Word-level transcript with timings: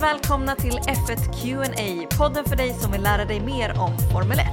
Varmt 0.00 0.20
välkomna 0.20 0.54
till 0.54 0.78
F1 0.78 1.42
Q&A, 1.42 2.06
podden 2.18 2.44
för 2.44 2.56
dig 2.56 2.72
som 2.72 2.92
vill 2.92 3.02
lära 3.02 3.24
dig 3.24 3.40
mer 3.40 3.70
om 3.70 3.98
Formel 4.12 4.38
1. 4.38 4.46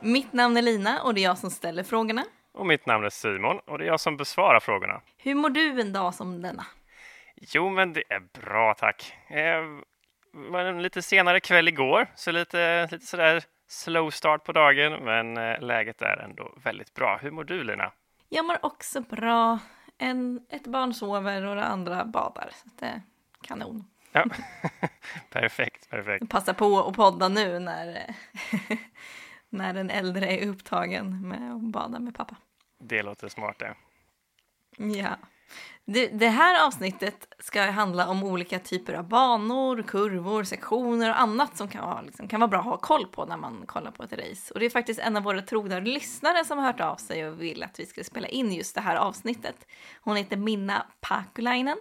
Mitt 0.00 0.32
namn 0.32 0.56
är 0.56 0.62
Lina 0.62 1.02
och 1.02 1.14
det 1.14 1.20
är 1.20 1.22
jag 1.22 1.38
som 1.38 1.50
ställer 1.50 1.82
frågorna. 1.82 2.24
Och 2.54 2.66
mitt 2.66 2.86
namn 2.86 3.04
är 3.04 3.10
Simon 3.10 3.58
och 3.66 3.78
det 3.78 3.84
är 3.84 3.86
jag 3.86 4.00
som 4.00 4.16
besvarar 4.16 4.60
frågorna. 4.60 5.00
Hur 5.16 5.34
mår 5.34 5.50
du 5.50 5.80
en 5.80 5.92
dag 5.92 6.14
som 6.14 6.42
denna? 6.42 6.66
Jo, 7.36 7.70
men 7.70 7.92
det 7.92 8.02
är 8.08 8.40
bra 8.40 8.74
tack. 8.74 9.14
Det 9.28 9.80
var 10.32 10.60
en 10.60 10.82
lite 10.82 11.02
senare 11.02 11.40
kväll 11.40 11.68
igår, 11.68 12.06
så 12.14 12.32
lite, 12.32 12.88
lite 12.90 13.06
sådär 13.06 13.44
slow 13.68 14.10
start 14.10 14.44
på 14.44 14.52
dagen, 14.52 15.04
men 15.04 15.36
eh, 15.36 15.60
läget 15.60 16.02
är 16.02 16.16
ändå 16.16 16.54
väldigt 16.64 16.94
bra. 16.94 17.18
Hur 17.22 17.30
mår 17.30 17.44
du 17.44 17.64
Lina? 17.64 17.92
Jag 18.28 18.44
mår 18.44 18.58
också 18.62 19.00
bra. 19.00 19.58
En, 19.98 20.46
ett 20.50 20.66
barn 20.66 20.94
sover 20.94 21.44
och 21.44 21.56
det 21.56 21.64
andra 21.64 22.04
badar. 22.04 22.50
Så 22.52 22.68
det 22.78 22.86
är 22.86 23.00
kanon. 23.42 23.84
Ja, 24.14 24.24
perfekt, 25.30 25.90
perfekt. 25.90 26.28
Passa 26.28 26.54
på 26.54 26.80
att 26.80 26.96
podda 26.96 27.28
nu 27.28 27.58
när, 27.58 28.14
när 29.48 29.74
den 29.74 29.90
äldre 29.90 30.26
är 30.26 30.48
upptagen 30.48 31.28
med 31.28 31.52
att 31.54 31.62
bada 31.62 31.98
med 31.98 32.14
pappa. 32.14 32.36
Det 32.78 33.02
låter 33.02 33.28
smart 33.28 33.58
det. 33.58 33.74
Ja. 34.76 35.16
Det, 35.84 36.06
det, 36.06 36.28
här 36.28 36.66
avsnittet 36.66 37.34
ska 37.38 37.62
handla 37.62 38.08
om 38.08 38.22
olika 38.22 38.58
typer 38.58 38.94
av 38.94 39.08
banor, 39.08 39.82
kurvor, 39.82 40.44
sektioner 40.44 41.10
och 41.10 41.20
annat 41.20 41.56
som 41.56 41.68
kan 41.68 41.84
vara, 41.84 42.02
liksom, 42.02 42.28
kan 42.28 42.40
vara 42.40 42.48
bra 42.48 42.58
att 42.58 42.64
ha 42.64 42.76
koll 42.76 43.06
på 43.06 43.26
när 43.26 43.36
man 43.36 43.66
kollar 43.66 43.90
på 43.90 44.02
ett 44.02 44.12
race. 44.12 44.54
Och 44.54 44.60
det 44.60 44.66
är 44.66 44.70
faktiskt 44.70 45.00
en 45.00 45.16
av 45.16 45.22
våra 45.22 45.42
trogna 45.42 45.80
lyssnare 45.80 46.44
som 46.44 46.58
har 46.58 46.66
hört 46.66 46.80
av 46.80 46.96
sig 46.96 47.28
och 47.28 47.42
vill 47.42 47.62
att 47.62 47.80
vi 47.80 47.86
ska 47.86 48.04
spela 48.04 48.28
in 48.28 48.52
just 48.52 48.74
det 48.74 48.80
här 48.80 48.96
avsnittet. 48.96 49.66
Hon 50.00 50.16
heter 50.16 50.36
Minna 50.36 50.86
Pakulainen. 51.00 51.76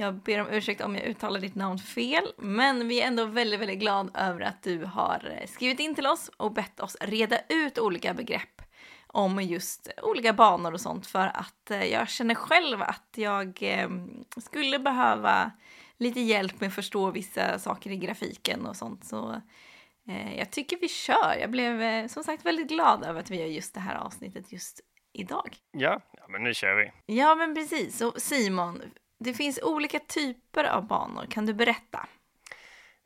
Jag 0.00 0.14
ber 0.14 0.40
om 0.40 0.48
ursäkt 0.48 0.80
om 0.80 0.96
jag 0.96 1.04
uttalar 1.04 1.40
ditt 1.40 1.54
namn 1.54 1.78
fel, 1.78 2.32
men 2.38 2.88
vi 2.88 3.00
är 3.00 3.06
ändå 3.06 3.24
väldigt, 3.24 3.60
väldigt 3.60 3.78
glada 3.78 4.20
över 4.20 4.40
att 4.40 4.62
du 4.62 4.84
har 4.84 5.44
skrivit 5.46 5.80
in 5.80 5.94
till 5.94 6.06
oss 6.06 6.30
och 6.36 6.52
bett 6.52 6.80
oss 6.80 6.96
reda 7.00 7.38
ut 7.48 7.78
olika 7.78 8.14
begrepp 8.14 8.62
om 9.06 9.42
just 9.42 9.88
olika 10.02 10.32
banor 10.32 10.72
och 10.72 10.80
sånt 10.80 11.06
för 11.06 11.26
att 11.34 11.70
eh, 11.70 11.84
jag 11.84 12.08
känner 12.08 12.34
själv 12.34 12.82
att 12.82 13.08
jag 13.16 13.58
ehm, 13.62 14.24
skulle 14.36 14.78
behöva 14.78 15.50
lite 15.98 16.20
hjälp 16.20 16.60
med 16.60 16.68
att 16.68 16.74
förstå 16.74 17.10
vissa 17.10 17.58
saker 17.58 17.90
i 17.90 17.96
grafiken 17.96 18.66
och 18.66 18.76
sånt. 18.76 19.04
Så 19.04 19.42
eh, 20.08 20.38
jag 20.38 20.50
tycker 20.50 20.78
vi 20.80 20.88
kör. 20.88 21.36
Jag 21.40 21.50
blev 21.50 21.82
eh, 21.82 22.06
som 22.06 22.24
sagt 22.24 22.46
väldigt 22.46 22.68
glad 22.68 23.04
över 23.04 23.20
att 23.20 23.30
vi 23.30 23.40
gör 23.40 23.46
just 23.46 23.74
det 23.74 23.80
här 23.80 23.94
avsnittet 23.94 24.52
just 24.52 24.80
idag. 25.12 25.56
Ja, 25.72 26.00
ja 26.12 26.28
men 26.28 26.42
nu 26.42 26.54
kör 26.54 26.74
vi. 26.74 27.14
Ja, 27.16 27.34
men 27.34 27.54
precis. 27.54 27.98
Så 27.98 28.12
Simon, 28.16 28.82
det 29.20 29.34
finns 29.34 29.58
olika 29.62 29.98
typer 29.98 30.64
av 30.64 30.86
banor. 30.86 31.26
Kan 31.30 31.46
du 31.46 31.54
berätta? 31.54 32.06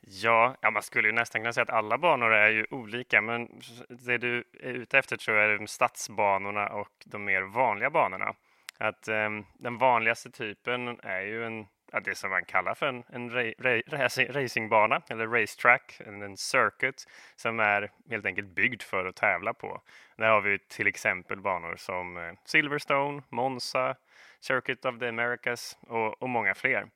Ja, 0.01 0.57
ja, 0.61 0.71
man 0.71 0.83
skulle 0.83 1.09
ju 1.09 1.13
nästan 1.13 1.41
kunna 1.41 1.53
säga 1.53 1.63
att 1.63 1.71
alla 1.71 1.99
banor 1.99 2.33
är 2.35 2.51
ju 2.51 2.67
olika, 2.71 3.21
men 3.21 3.49
det 3.89 4.19
du 4.19 4.45
är 4.61 4.73
ute 4.73 4.99
efter 4.99 5.17
tror 5.17 5.37
jag 5.37 5.51
är 5.51 5.59
de 5.59 5.67
stadsbanorna 5.67 6.69
och 6.69 6.93
de 7.07 7.25
mer 7.25 7.43
vanliga 7.43 7.91
banorna. 7.91 8.35
Att 8.79 9.09
eh, 9.09 9.31
den 9.55 9.79
vanligaste 9.79 10.31
typen 10.31 11.01
är 11.03 11.21
ju 11.21 11.45
en, 11.47 11.67
ja, 11.93 12.01
det 12.01 12.15
som 12.15 12.31
man 12.31 12.45
kallar 12.45 12.75
för 12.75 12.87
en, 12.87 13.05
en 13.09 13.31
ra 13.31 13.43
ra 13.87 14.09
racingbana 14.29 15.03
eller 15.09 15.27
racetrack, 15.27 16.01
en, 16.07 16.23
en 16.23 16.37
circuit 16.37 17.05
som 17.37 17.61
är 17.61 17.91
helt 18.11 18.27
enkelt 18.27 18.49
byggd 18.49 18.83
för 18.83 19.07
att 19.07 19.17
tävla 19.17 19.55
på. 19.55 19.83
Där 20.17 20.29
har 20.29 20.41
vi 20.41 20.59
till 20.59 20.87
exempel 20.87 21.41
banor 21.41 21.77
som 21.77 22.17
eh, 22.17 22.33
Silverstone, 22.45 23.23
Monza, 23.29 23.97
Circuit 24.45 24.85
of 24.85 24.99
the 24.99 25.09
Americas 25.09 25.79
och, 25.81 26.23
och 26.23 26.29
många 26.29 26.55
fler. 26.55 26.89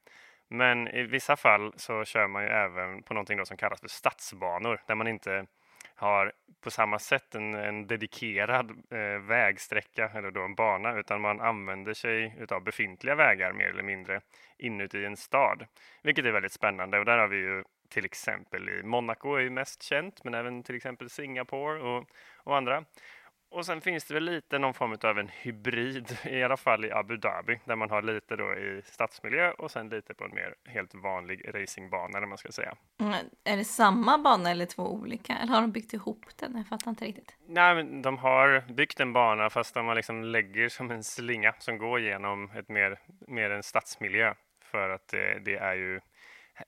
Men 0.49 0.89
i 0.89 1.03
vissa 1.03 1.37
fall 1.37 1.73
så 1.77 2.05
kör 2.05 2.29
man 2.29 2.43
ju 2.43 2.49
även 2.49 3.03
på 3.03 3.15
någonting 3.15 3.39
då 3.39 3.45
som 3.45 3.57
kallas 3.57 3.81
för 3.81 3.89
stadsbanor 3.89 4.81
där 4.87 4.95
man 4.95 5.09
inte 5.09 5.47
har 5.95 6.33
på 6.61 6.71
samma 6.71 6.99
sätt 6.99 7.35
en, 7.35 7.55
en 7.55 7.87
dedikerad 7.87 8.71
eh, 8.71 9.21
vägsträcka 9.29 10.11
eller 10.15 10.31
då 10.31 10.43
en 10.43 10.55
bana 10.55 10.99
utan 10.99 11.21
man 11.21 11.41
använder 11.41 11.95
sig 11.95 12.35
utav 12.39 12.63
befintliga 12.63 13.15
vägar 13.15 13.53
mer 13.53 13.69
eller 13.69 13.83
mindre 13.83 14.21
inuti 14.59 15.05
en 15.05 15.17
stad. 15.17 15.67
Vilket 16.03 16.25
är 16.25 16.33
väldigt 16.33 16.53
spännande 16.53 16.99
och 16.99 17.05
där 17.05 17.19
har 17.19 17.29
vi 17.29 17.37
ju 17.37 17.65
till 17.89 18.05
exempel 18.05 18.69
i 18.69 18.83
Monaco 18.83 19.35
är 19.35 19.41
ju 19.41 19.51
mest 19.51 19.83
känt 19.83 20.25
men 20.25 20.35
även 20.35 20.63
till 20.63 20.77
exempel 20.77 21.11
Singapore 21.11 21.81
och, 21.81 22.11
och 22.37 22.57
andra. 22.57 22.85
Och 23.51 23.67
sen 23.67 23.81
finns 23.81 24.05
det 24.05 24.15
väl 24.15 24.25
lite 24.25 24.59
någon 24.59 24.75
form 24.75 24.97
av 25.03 25.19
en 25.19 25.29
hybrid, 25.29 26.17
i 26.25 26.43
alla 26.43 26.57
fall 26.57 26.85
i 26.85 26.93
Abu 26.93 27.17
Dhabi, 27.17 27.61
där 27.65 27.77
man 27.77 27.91
har 27.91 28.03
lite 28.03 28.37
då 28.37 28.55
i 28.55 28.83
stadsmiljö 28.85 29.51
och 29.51 29.71
sen 29.71 29.89
lite 29.89 30.15
på 30.15 30.25
en 30.25 30.35
mer 30.35 30.55
helt 30.65 30.95
vanlig 30.95 31.55
racingbana, 31.55 32.19
eller 32.19 32.27
man 32.27 32.39
ska 32.39 32.53
säga. 32.53 32.77
Mm, 33.01 33.15
är 33.45 33.57
det 33.57 33.65
samma 33.65 34.19
bana 34.19 34.51
eller 34.51 34.67
två 34.67 34.83
olika? 34.83 35.33
Eller 35.33 35.53
har 35.53 35.61
de 35.61 35.73
byggt 35.73 35.93
ihop 35.93 36.27
den? 36.37 36.57
Jag 36.57 36.67
fattar 36.67 36.91
inte 36.91 37.05
riktigt. 37.05 37.37
Nej, 37.47 37.75
men 37.75 38.03
de 38.03 38.19
har 38.19 38.73
byggt 38.73 39.01
en 39.01 39.13
bana 39.13 39.51
fast 39.51 39.75
de 39.75 39.95
liksom 39.95 40.25
lägger 40.25 40.69
som 40.69 40.91
en 40.91 41.05
slinga 41.05 41.55
som 41.59 41.79
går 41.79 42.01
genom 42.01 42.51
ett 42.51 42.69
mer, 42.69 42.99
mer 43.29 43.51
en 43.51 43.63
stadsmiljö 43.63 44.35
för 44.63 44.91
att 44.91 45.09
det, 45.09 45.39
det 45.45 45.57
är 45.57 45.75
ju 45.75 46.01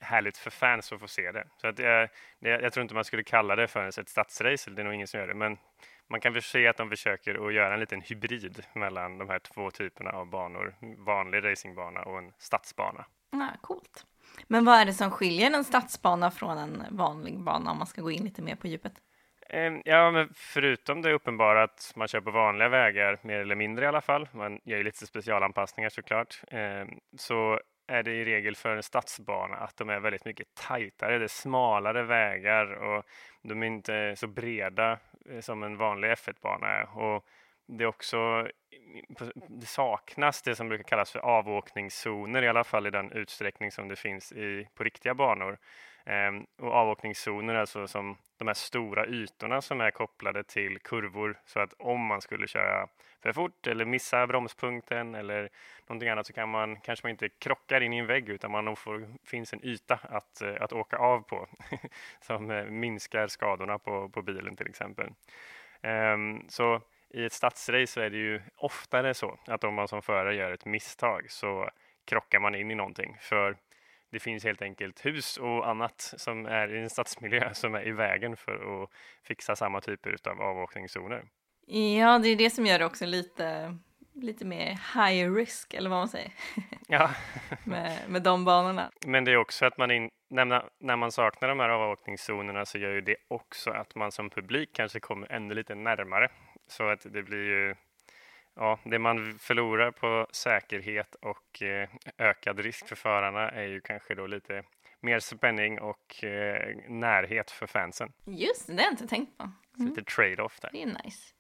härligt 0.01 0.39
för 0.39 0.51
fans 0.51 0.93
att 0.93 1.01
få 1.01 1.09
se 1.09 1.33
det. 1.33 1.45
Så 1.57 1.67
att 1.67 1.77
det, 1.77 2.09
det, 2.39 2.49
jag 2.49 2.73
tror 2.73 2.83
inte 2.83 2.95
man 2.95 3.05
skulle 3.05 3.25
kalla 3.25 3.57
det 3.57 3.69
för 3.69 4.01
ett 4.01 4.09
stadsrace, 4.09 4.71
det 4.71 4.83
är 4.83 4.85
nog 4.85 4.95
ingen 4.95 5.07
som 5.07 5.21
gör 5.21 5.27
det, 5.27 5.35
men 5.35 5.59
man 6.11 6.21
kan 6.21 6.33
väl 6.33 6.43
se 6.43 6.67
att 6.67 6.77
de 6.77 6.91
försöker 6.91 7.47
att 7.47 7.55
göra 7.55 7.75
en 7.75 7.81
liten 7.81 8.01
hybrid 8.01 8.65
mellan 8.73 9.19
de 9.19 9.29
här 9.29 9.39
två 9.39 9.71
typerna 9.71 10.11
av 10.11 10.27
banor, 10.27 10.75
vanlig 11.07 11.45
racingbana 11.45 12.03
och 12.03 12.19
en 12.19 12.33
stadsbana. 12.39 13.05
Ja, 13.31 13.49
coolt. 13.61 14.07
Men 14.47 14.65
vad 14.65 14.81
är 14.81 14.85
det 14.85 14.93
som 14.93 15.11
skiljer 15.11 15.51
en 15.51 15.65
stadsbana 15.65 16.31
från 16.31 16.59
en 16.59 16.85
vanlig 16.91 17.39
bana 17.39 17.71
om 17.71 17.79
man 17.79 17.87
ska 17.87 18.03
gå 18.03 18.11
in 18.11 18.25
lite 18.25 18.43
mer 18.43 18.57
på 18.57 18.67
djupet? 18.67 18.93
Ehm, 19.49 19.83
ja, 19.85 20.11
men 20.11 20.29
förutom 20.35 21.03
det 21.03 21.13
uppenbara 21.13 21.63
att 21.63 21.93
man 21.97 22.09
kör 22.09 22.21
på 22.21 22.31
vanliga 22.31 22.69
vägar, 22.69 23.19
mer 23.23 23.39
eller 23.39 23.55
mindre 23.55 23.85
i 23.85 23.89
alla 23.89 24.01
fall, 24.01 24.29
man 24.33 24.61
gör 24.65 24.79
ju 24.79 24.85
lite 24.85 25.07
specialanpassningar 25.07 25.91
såklart, 25.91 26.43
ehm, 26.51 26.89
så 27.19 27.61
är 27.87 28.03
det 28.03 28.13
i 28.13 28.25
regel 28.25 28.57
för 28.57 28.77
en 28.77 28.83
stadsbana 28.83 29.57
att 29.57 29.77
de 29.77 29.91
är 29.91 30.01
väldigt 30.01 30.25
mycket 30.25 30.55
tajtare. 30.55 31.19
Det 31.19 31.25
är 31.25 31.29
smalare 31.29 32.03
vägar 32.03 32.73
och 32.73 33.05
de 33.43 33.63
är 33.63 33.67
inte 33.67 34.17
så 34.17 34.27
breda 34.27 34.99
Eh, 35.29 35.41
som 35.41 35.63
en 35.63 35.77
vanlig 35.77 36.09
F1-bana 36.11 36.67
är. 36.69 36.99
Och 36.99 37.27
det 37.67 37.85
är 37.85 37.89
också 37.89 38.49
det 39.49 39.67
saknas 39.67 40.43
det 40.43 40.55
som 40.55 40.69
brukar 40.69 40.85
kallas 40.85 41.11
för 41.11 41.19
avåkningszoner, 41.19 42.43
i 42.43 42.49
alla 42.49 42.65
fall 42.65 42.87
i 42.87 42.91
den 42.91 43.13
utsträckning 43.13 43.73
som 43.73 43.89
det 43.89 43.97
finns 43.97 44.33
i, 44.33 44.69
på 44.75 44.85
riktiga 44.85 45.15
banor. 45.15 45.59
Ehm, 46.07 46.47
och 46.59 46.73
avåkningszoner 46.73 47.55
är 47.55 47.59
alltså 47.59 47.87
som 47.87 48.17
de 48.41 48.47
här 48.47 48.55
stora 48.55 49.07
ytorna 49.07 49.61
som 49.61 49.81
är 49.81 49.91
kopplade 49.91 50.45
till 50.45 50.79
kurvor 50.79 51.41
så 51.47 51.61
att 51.61 51.73
om 51.79 52.01
man 52.01 52.21
skulle 52.21 52.47
köra 52.47 52.89
för 53.23 53.33
fort 53.33 53.67
eller 53.67 53.85
missa 53.85 54.27
bromspunkten 54.27 55.15
eller 55.15 55.51
någonting 55.87 56.09
annat 56.09 56.27
så 56.27 56.33
kan 56.33 56.49
man 56.49 56.81
kanske 56.81 57.07
man 57.07 57.11
inte 57.11 57.29
krockar 57.29 57.81
in 57.81 57.93
i 57.93 57.99
en 57.99 58.07
vägg 58.07 58.29
utan 58.29 58.51
man 58.51 58.77
får, 58.77 59.09
finns 59.25 59.53
en 59.53 59.65
yta 59.65 59.99
att, 60.03 60.43
eh, 60.43 60.55
att 60.61 60.73
åka 60.73 60.97
av 60.97 61.21
på 61.21 61.49
som 62.21 62.51
eh, 62.51 62.65
minskar 62.65 63.29
skadorna 63.29 63.79
på, 63.79 64.09
på 64.09 64.23
bilen 64.23 64.57
till 64.57 64.69
exempel. 64.69 65.11
Um, 65.83 66.45
så 66.49 66.81
i 67.11 67.25
ett 67.25 67.33
stadsrace 67.33 67.87
så 67.87 68.01
är 68.01 68.11
det 68.11 68.19
ju 68.19 68.43
oftare 68.57 69.15
så 69.15 69.39
att 69.47 69.65
om 69.65 69.75
man 69.75 69.89
som 69.89 70.03
förare 70.03 70.35
gör 70.35 70.53
ett 70.53 70.65
misstag 70.65 71.31
så 71.31 71.71
krockar 72.05 72.41
man 72.41 72.55
in 72.55 72.71
i 72.71 72.75
någonting 72.75 73.17
för 73.21 73.57
det 74.11 74.21
finns 74.21 74.45
helt 74.45 74.63
enkelt 74.63 75.07
hus 75.07 75.37
och 75.37 75.69
annat 75.69 76.01
som 76.17 76.47
är 76.47 76.75
i 76.75 76.79
en 76.79 76.91
stadsmiljö 76.91 77.51
som 77.55 77.75
är 77.75 77.89
i 77.89 77.93
vägen 77.93 78.37
för 78.37 78.83
att 78.83 78.91
fixa 79.23 79.57
samma 79.57 79.81
typer 79.81 80.17
av 80.29 80.41
avåkningszoner. 80.41 81.25
Ja, 81.67 82.19
det 82.19 82.29
är 82.29 82.37
det 82.37 82.51
som 82.51 82.67
gör 82.67 82.79
det 82.79 82.85
också 82.85 83.07
lite, 83.07 83.77
lite 84.15 84.45
mer 84.45 84.67
high 84.95 85.35
risk, 85.35 85.75
eller 85.75 85.91
vad 85.91 85.99
man 85.99 86.09
säger. 86.09 86.33
Ja. 86.89 87.11
med, 87.65 87.99
med 88.09 88.23
de 88.23 88.45
banorna. 88.45 88.91
Men 89.07 89.25
det 89.25 89.33
är 89.33 89.37
också 89.37 89.67
att 89.67 89.79
man, 89.79 89.91
in, 89.91 90.11
när, 90.31 90.71
när 90.81 90.97
man 90.97 91.13
saknar 91.13 91.49
de 91.49 91.61
här 91.61 91.69
avåkningszonerna 91.69 92.65
så 92.65 92.79
gör 92.79 92.93
ju 92.93 93.01
det 93.01 93.17
också 93.29 93.71
att 93.71 93.95
man 93.95 94.13
som 94.13 94.31
publik 94.31 94.71
kanske 94.73 95.01
kommer 95.01 95.33
ännu 95.33 95.55
lite 95.55 95.75
närmare. 95.75 96.29
Så 96.67 96.89
att 96.89 97.07
det 97.13 97.23
blir 97.23 97.45
ju 97.45 97.75
ja, 98.61 98.79
det 98.85 98.99
man 98.99 99.39
förlorar 99.39 99.91
på 99.91 100.27
säkerhet 100.33 101.15
och 101.15 101.63
eh, 101.63 101.89
ökad 102.19 102.59
risk 102.59 102.89
för 102.89 102.97
förarna 102.97 103.51
är 103.51 103.67
ju 103.67 103.81
kanske 103.81 104.15
då 104.15 104.27
lite 104.27 104.63
mer 105.01 105.21
spänning 105.21 105.81
och 105.81 106.25
eh, 106.25 106.77
närhet 106.89 107.51
för 107.51 107.67
fansen. 107.67 108.13
Just 108.25 108.67
det, 108.67 108.73
det 108.73 108.79
har 108.79 108.85
jag 108.85 108.93
inte 108.93 109.07
tänkt 109.07 109.39
på. 109.39 109.51
Mm. 109.79 109.89
Lite 109.89 110.05
trade-off 110.05 110.61
där. 110.61 110.71
Det 110.73 110.83
är 110.83 110.87
nice. 111.05 111.35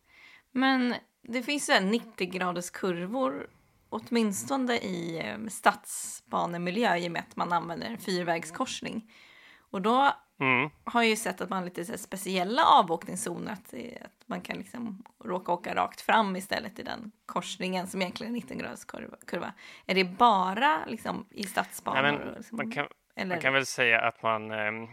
Men 0.50 0.94
det 1.22 1.42
finns 1.42 1.70
ju 1.70 1.80
90 1.80 2.26
graders 2.30 2.70
kurvor 2.70 3.50
åtminstone 3.88 4.76
i 4.76 5.18
eh, 5.18 5.48
stadsbanemiljö 5.48 6.96
i 6.96 7.08
och 7.08 7.12
med 7.12 7.22
att 7.28 7.36
man 7.36 7.52
använder 7.52 7.86
en 7.86 7.98
fyrvägskorsning. 7.98 9.12
Och 9.70 9.82
då 9.82 10.12
mm. 10.40 10.70
har 10.84 11.02
jag 11.02 11.10
ju 11.10 11.16
sett 11.16 11.40
att 11.40 11.50
man 11.50 11.58
har 11.58 11.64
lite 11.64 11.84
så 11.84 11.98
speciella 11.98 12.64
avåkningszoner, 12.64 13.52
att, 13.52 13.74
att 14.04 14.28
man 14.28 14.40
kan 14.40 14.56
liksom 14.56 15.04
råka 15.24 15.52
åka 15.52 15.74
rakt 15.74 16.00
fram 16.00 16.36
istället 16.36 16.78
i 16.78 16.82
den 16.82 17.12
korsningen 17.26 17.86
som 17.86 18.02
egentligen 18.02 18.32
är 18.32 18.36
19 18.36 18.58
graders 18.58 18.84
kurva. 19.26 19.52
Är 19.86 19.94
det 19.94 20.04
bara 20.04 20.80
liksom 20.86 21.26
i 21.30 21.42
stadsbanor? 21.42 22.02
Nej, 22.02 22.12
men, 22.12 22.34
liksom, 22.34 22.70
kan, 22.70 22.86
Eller? 23.16 23.34
Man 23.34 23.42
kan 23.42 23.52
väl 23.52 23.66
säga 23.66 24.00
att 24.00 24.22
man, 24.22 24.50
ehm, 24.50 24.88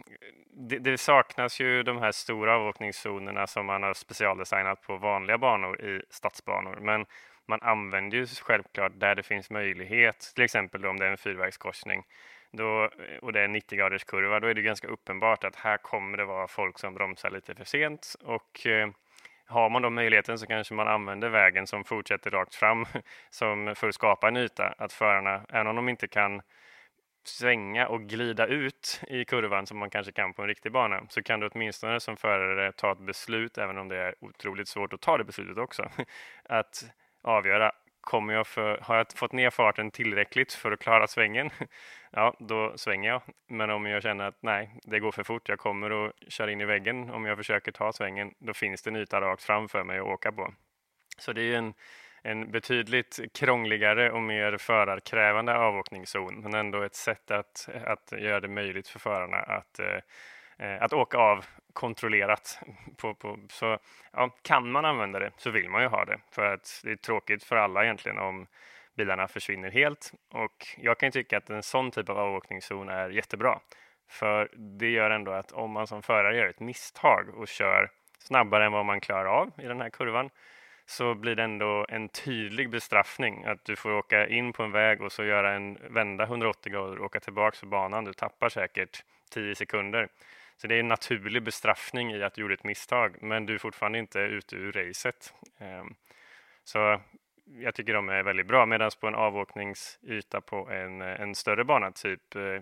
det, 0.70 0.80
det, 0.80 0.98
saknas 0.98 1.60
ju 1.60 1.84
de 1.84 1.98
här 1.98 2.12
stora 2.12 2.56
avåkningszonerna 2.56 3.48
som 3.48 3.66
man 3.66 3.84
har 3.84 3.94
specialdesignat 3.94 4.82
på 4.82 4.98
vanliga 4.98 5.38
banor 5.38 5.82
i 5.82 6.02
stadsbanor. 6.10 6.80
Men 6.82 7.06
man 7.48 7.62
använder 7.62 8.18
ju 8.18 8.26
självklart 8.26 8.92
där 8.96 9.16
det 9.16 9.24
finns 9.24 9.50
möjlighet, 9.50 10.32
till 10.36 10.44
exempel 10.44 10.86
om 10.86 10.98
det 10.98 11.06
är 11.06 11.12
en 11.12 11.18
fyrvägskorsning 11.18 12.04
då, 12.52 12.84
eh, 12.84 13.18
och 13.22 13.34
det 13.34 13.42
är 13.42 13.48
90 13.48 13.78
graders 13.78 14.04
kurva, 14.04 14.40
då 14.40 14.48
är 14.48 14.54
det 14.54 14.62
ganska 14.62 14.88
uppenbart 14.88 15.44
att 15.44 15.56
här 15.56 15.78
kommer 15.78 16.18
det 16.18 16.26
vara 16.26 16.48
folk 16.48 16.80
som 16.80 16.94
bromsar 16.94 17.30
lite 17.30 17.56
för 17.56 17.66
sent 17.66 18.16
och 18.24 18.68
eh, 18.68 18.90
har 19.46 19.70
man 19.70 19.82
då 19.82 19.90
möjligheten 19.90 20.40
så 20.40 20.48
kanske 20.48 20.74
man 20.74 20.88
använder 20.88 21.30
vägen 21.30 21.68
som 21.68 21.84
fortsätter 21.84 22.32
rakt 22.32 22.56
fram 22.56 22.86
som 23.30 23.76
för 23.76 23.88
att 23.88 23.96
skapa 23.96 24.28
en 24.28 24.38
yta. 24.38 24.74
Att 24.78 24.94
förarna, 24.94 25.46
även 25.50 25.68
om 25.68 25.76
de 25.76 25.90
inte 25.90 26.08
kan 26.08 26.42
svänga 27.24 27.88
och 27.88 28.02
glida 28.02 28.48
ut 28.48 29.02
i 29.08 29.26
kurvan 29.26 29.68
som 29.68 29.78
man 29.78 29.90
kanske 29.90 30.12
kan 30.12 30.34
på 30.34 30.42
en 30.42 30.48
riktig 30.48 30.72
bana 30.72 31.02
så 31.10 31.24
kan 31.24 31.40
du 31.40 31.48
åtminstone 31.48 32.00
som 32.00 32.18
förare 32.18 32.72
ta 32.72 32.92
ett 32.92 33.00
beslut, 33.00 33.58
även 33.58 33.78
om 33.78 33.88
det 33.88 33.98
är 33.98 34.16
otroligt 34.20 34.68
svårt 34.68 34.94
att 34.94 35.02
ta 35.02 35.18
det 35.18 35.24
beslutet 35.24 35.58
också, 35.58 35.90
att 36.44 36.86
avgöra 37.22 37.72
kommer 38.08 38.34
jag 38.34 38.48
för, 38.48 38.80
har 38.82 38.98
jag 38.98 39.08
fått 39.16 39.32
ner 39.32 39.50
farten 39.50 39.92
tillräckligt 39.92 40.54
för 40.54 40.72
att 40.72 40.80
klara 40.80 41.08
svängen? 41.08 41.50
Ja, 42.12 42.36
då 42.40 42.74
svänger 42.76 43.10
jag. 43.10 43.22
Men 43.48 43.70
om 43.70 43.86
jag 43.86 44.04
känner 44.04 44.28
att 44.28 44.38
nej, 44.42 44.80
det 44.84 45.00
går 45.00 45.12
för 45.12 45.24
fort, 45.24 45.50
jag 45.50 45.60
kommer 45.60 46.06
att 46.06 46.14
köra 46.28 46.52
in 46.52 46.62
i 46.62 46.66
väggen 46.66 47.10
om 47.10 47.26
jag 47.26 47.38
försöker 47.38 47.72
ta 47.72 47.94
svängen, 47.94 48.34
då 48.40 48.54
finns 48.54 48.82
det 48.82 48.90
en 48.90 48.96
yta 48.96 49.22
rakt 49.22 49.44
framför 49.44 49.84
mig 49.84 50.00
att 50.00 50.06
åka 50.06 50.32
på. 50.32 50.54
Så 51.18 51.34
det 51.34 51.42
är 51.42 51.58
en, 51.58 51.74
en 52.24 52.52
betydligt 52.52 53.20
krångligare 53.34 54.12
och 54.12 54.22
mer 54.22 54.58
förarkrävande 54.58 55.56
avåkningszon, 55.56 56.42
men 56.42 56.54
ändå 56.54 56.82
ett 56.82 56.96
sätt 56.96 57.32
att, 57.32 57.70
att 57.86 58.12
göra 58.12 58.40
det 58.40 58.48
möjligt 58.48 58.88
för 58.88 59.00
förarna 59.00 59.38
att 59.38 59.80
eh, 59.80 59.86
Eh, 59.86 60.02
Eh, 60.60 60.84
att 60.84 60.94
åka 60.94 61.18
av 61.18 61.46
kontrollerat. 61.74 62.60
På, 62.98 63.14
på, 63.14 63.40
så 63.50 63.78
ja, 64.12 64.30
kan 64.42 64.72
man 64.72 64.86
använda 64.86 65.20
det 65.20 65.32
så 65.38 65.50
vill 65.50 65.70
man 65.70 65.82
ju 65.82 65.88
ha 65.88 66.06
det 66.06 66.20
för 66.32 66.54
att 66.54 66.82
det 66.84 66.92
är 66.92 66.96
tråkigt 66.96 67.44
för 67.44 67.56
alla 67.56 67.84
egentligen 67.84 68.18
om 68.18 68.48
bilarna 68.96 69.28
försvinner 69.28 69.72
helt 69.72 70.14
och 70.32 70.68
jag 70.78 70.98
kan 70.98 71.12
tycka 71.12 71.38
att 71.38 71.50
en 71.50 71.64
sån 71.64 71.92
typ 71.92 72.10
av 72.10 72.18
avåkningszon 72.18 72.90
är 72.90 73.10
jättebra 73.10 73.60
för 74.10 74.50
det 74.56 74.90
gör 74.90 75.10
ändå 75.10 75.32
att 75.32 75.52
om 75.52 75.72
man 75.72 75.88
som 75.88 76.02
förare 76.02 76.38
gör 76.38 76.48
ett 76.48 76.60
misstag 76.60 77.30
och 77.36 77.48
kör 77.48 77.90
snabbare 78.20 78.66
än 78.66 78.72
vad 78.72 78.86
man 78.86 79.02
klarar 79.02 79.26
av 79.26 79.52
i 79.58 79.68
den 79.68 79.82
här 79.82 79.90
kurvan 79.90 80.30
så 80.86 81.16
blir 81.16 81.36
det 81.36 81.44
ändå 81.44 81.86
en 81.90 82.10
tydlig 82.10 82.70
bestraffning 82.70 83.46
att 83.46 83.66
du 83.66 83.76
får 83.76 83.92
åka 83.92 84.28
in 84.28 84.54
på 84.54 84.64
en 84.64 84.72
väg 84.72 85.02
och 85.02 85.12
så 85.12 85.24
göra 85.24 85.54
en 85.54 85.78
vända 85.90 86.24
180 86.24 86.72
grader 86.72 87.00
och 87.00 87.06
åka 87.06 87.20
tillbaks 87.20 87.60
på 87.60 87.66
banan. 87.66 88.06
Du 88.06 88.14
tappar 88.14 88.50
säkert 88.50 89.04
10 89.30 89.56
sekunder. 89.56 90.08
Så 90.58 90.68
det 90.68 90.76
är 90.76 90.80
en 90.80 90.88
naturlig 90.88 91.44
bestraffning 91.44 92.12
i 92.12 92.24
att 92.24 92.34
du 92.34 92.42
gjorde 92.42 92.54
ett 92.54 92.64
misstag, 92.64 93.18
men 93.22 93.46
du 93.46 93.54
är 93.54 93.58
fortfarande 93.58 94.00
inte 94.00 94.20
ute 94.20 94.56
ur 94.56 94.72
racet. 94.72 95.34
Ehm, 95.58 95.96
så 96.64 97.02
jag 97.46 97.76
tycker 97.76 97.94
de 97.94 98.10
är 98.10 98.24
väldigt 98.24 98.48
bra, 98.48 98.66
medan 98.66 98.92
på 99.00 99.08
en 99.08 99.16
avåkningsyta 99.16 100.42
på 100.42 100.70
en, 100.70 101.02
en 101.02 101.36
större 101.36 101.64
bana, 101.64 101.92
typ 101.92 102.36
eh, 102.36 102.60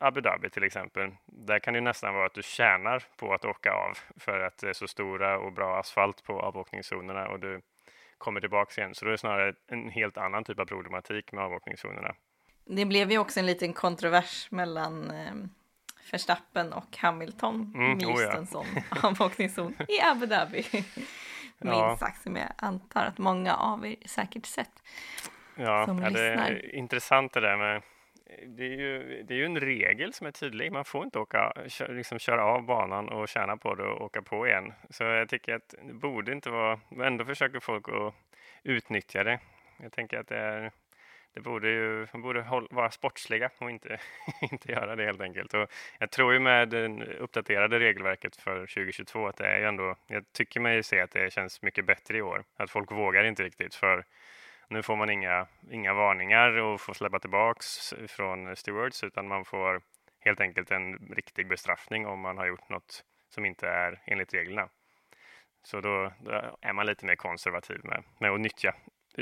Abu 0.00 0.20
Dhabi 0.20 0.50
till 0.50 0.64
exempel, 0.64 1.10
där 1.26 1.58
kan 1.58 1.74
det 1.74 1.80
nästan 1.80 2.14
vara 2.14 2.26
att 2.26 2.34
du 2.34 2.42
tjänar 2.42 3.02
på 3.16 3.34
att 3.34 3.44
åka 3.44 3.72
av 3.72 3.98
för 4.16 4.40
att 4.40 4.58
det 4.58 4.68
är 4.68 4.72
så 4.72 4.88
stora 4.88 5.38
och 5.38 5.52
bra 5.52 5.78
asfalt 5.78 6.24
på 6.24 6.40
avåkningszonerna 6.40 7.28
och 7.28 7.40
du 7.40 7.60
kommer 8.18 8.40
tillbaka 8.40 8.80
igen. 8.80 8.94
Så 8.94 9.04
då 9.04 9.08
är 9.08 9.12
det 9.12 9.18
snarare 9.18 9.54
en 9.66 9.88
helt 9.88 10.16
annan 10.16 10.44
typ 10.44 10.58
av 10.58 10.64
problematik 10.64 11.32
med 11.32 11.44
avåkningszonerna. 11.44 12.14
Det 12.64 12.84
blev 12.84 13.10
ju 13.10 13.18
också 13.18 13.40
en 13.40 13.46
liten 13.46 13.72
kontrovers 13.72 14.50
mellan 14.50 15.10
ehm, 15.10 15.48
Verstappen 16.12 16.72
och 16.72 16.96
Hamilton 16.96 17.72
mm, 17.74 17.96
myst 17.96 18.08
oh 18.08 18.22
ja. 18.22 18.32
en 18.32 18.46
sån 18.46 18.66
avåkningszon 19.02 19.74
i 19.88 20.00
Abu 20.00 20.26
Dhabi. 20.26 20.66
Minst 21.58 21.98
sagt 21.98 22.22
som 22.22 22.36
jag 22.36 22.48
antar 22.56 23.04
att 23.04 23.18
många 23.18 23.54
av 23.54 23.86
er 23.86 23.96
säkert 24.06 24.46
sett. 24.46 24.82
Ja, 25.54 25.86
som 25.86 26.02
ja 26.02 26.10
det 26.10 26.28
är 26.28 26.74
intressant 26.74 27.32
det 27.32 27.40
där 27.40 27.56
med 27.56 27.82
det 28.46 28.64
är, 28.64 28.76
ju, 28.76 29.22
det 29.22 29.34
är 29.34 29.38
ju 29.38 29.44
en 29.44 29.60
regel 29.60 30.12
som 30.12 30.26
är 30.26 30.30
tydlig. 30.30 30.72
Man 30.72 30.84
får 30.84 31.04
inte 31.04 31.18
åka, 31.18 31.52
liksom 31.88 32.18
köra 32.18 32.44
av 32.44 32.62
banan 32.62 33.08
och 33.08 33.28
tjäna 33.28 33.56
på 33.56 33.74
det 33.74 33.84
och 33.84 34.02
åka 34.02 34.22
på 34.22 34.46
igen. 34.46 34.72
Så 34.90 35.04
jag 35.04 35.28
tycker 35.28 35.54
att 35.54 35.74
det 35.82 35.94
borde 35.94 36.32
inte 36.32 36.50
vara, 36.50 36.80
ändå 37.02 37.24
försöker 37.24 37.60
folk 37.60 37.88
att 37.88 38.14
utnyttja 38.62 39.24
det. 39.24 39.40
Jag 39.82 39.92
tänker 39.92 40.18
att 40.18 40.28
det 40.28 40.36
är 40.36 40.72
det 41.38 41.42
borde 41.42 41.68
ju, 41.68 42.06
man 42.12 42.22
borde 42.22 42.66
vara 42.70 42.90
sportsliga 42.90 43.50
och 43.58 43.70
inte, 43.70 43.98
inte 44.40 44.72
göra 44.72 44.96
det 44.96 45.04
helt 45.04 45.20
enkelt. 45.20 45.54
Och 45.54 45.70
jag 45.98 46.10
tror 46.10 46.32
ju 46.32 46.38
med 46.38 46.68
det 46.68 47.04
uppdaterade 47.18 47.78
regelverket 47.78 48.36
för 48.36 48.60
2022 48.60 49.26
att 49.26 49.36
det 49.36 49.46
är 49.46 49.58
ju 49.58 49.64
ändå, 49.64 49.96
jag 50.06 50.32
tycker 50.32 50.60
mig 50.60 50.82
se 50.82 51.00
att 51.00 51.10
det 51.10 51.32
känns 51.32 51.62
mycket 51.62 51.86
bättre 51.86 52.18
i 52.18 52.22
år. 52.22 52.44
Att 52.56 52.70
folk 52.70 52.92
vågar 52.92 53.24
inte 53.24 53.42
riktigt 53.42 53.74
för 53.74 54.04
nu 54.68 54.82
får 54.82 54.96
man 54.96 55.10
inga, 55.10 55.46
inga 55.70 55.94
varningar 55.94 56.50
och 56.56 56.80
får 56.80 56.94
släppa 56.94 57.18
tillbaks 57.18 57.94
från 58.08 58.56
stewards 58.56 59.04
utan 59.04 59.28
man 59.28 59.44
får 59.44 59.80
helt 60.20 60.40
enkelt 60.40 60.70
en 60.70 60.94
riktig 61.16 61.48
bestraffning 61.48 62.06
om 62.06 62.20
man 62.20 62.38
har 62.38 62.46
gjort 62.46 62.68
något 62.68 63.04
som 63.28 63.44
inte 63.44 63.68
är 63.68 64.00
enligt 64.06 64.34
reglerna. 64.34 64.68
Så 65.62 65.80
då, 65.80 66.12
då 66.20 66.56
är 66.60 66.72
man 66.72 66.86
lite 66.86 67.06
mer 67.06 67.16
konservativ 67.16 67.80
med, 67.84 68.04
med 68.18 68.30
att 68.30 68.40
nyttja 68.40 68.74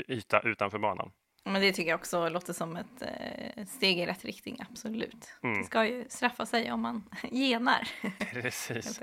yta 0.07 0.39
utanför 0.39 0.79
banan. 0.79 1.11
Men 1.47 1.61
det 1.61 1.71
tycker 1.71 1.89
jag 1.89 1.97
också 1.97 2.29
låter 2.29 2.53
som 2.53 2.75
ett 2.75 3.01
eh, 3.01 3.65
steg 3.65 3.99
i 3.99 4.05
rätt 4.05 4.25
riktning, 4.25 4.57
absolut. 4.69 5.33
Mm. 5.43 5.57
Det 5.57 5.63
ska 5.63 5.85
ju 5.85 6.05
straffa 6.09 6.45
sig 6.45 6.71
om 6.71 6.81
man 6.81 7.03
genar. 7.31 7.87
Precis. 8.33 9.01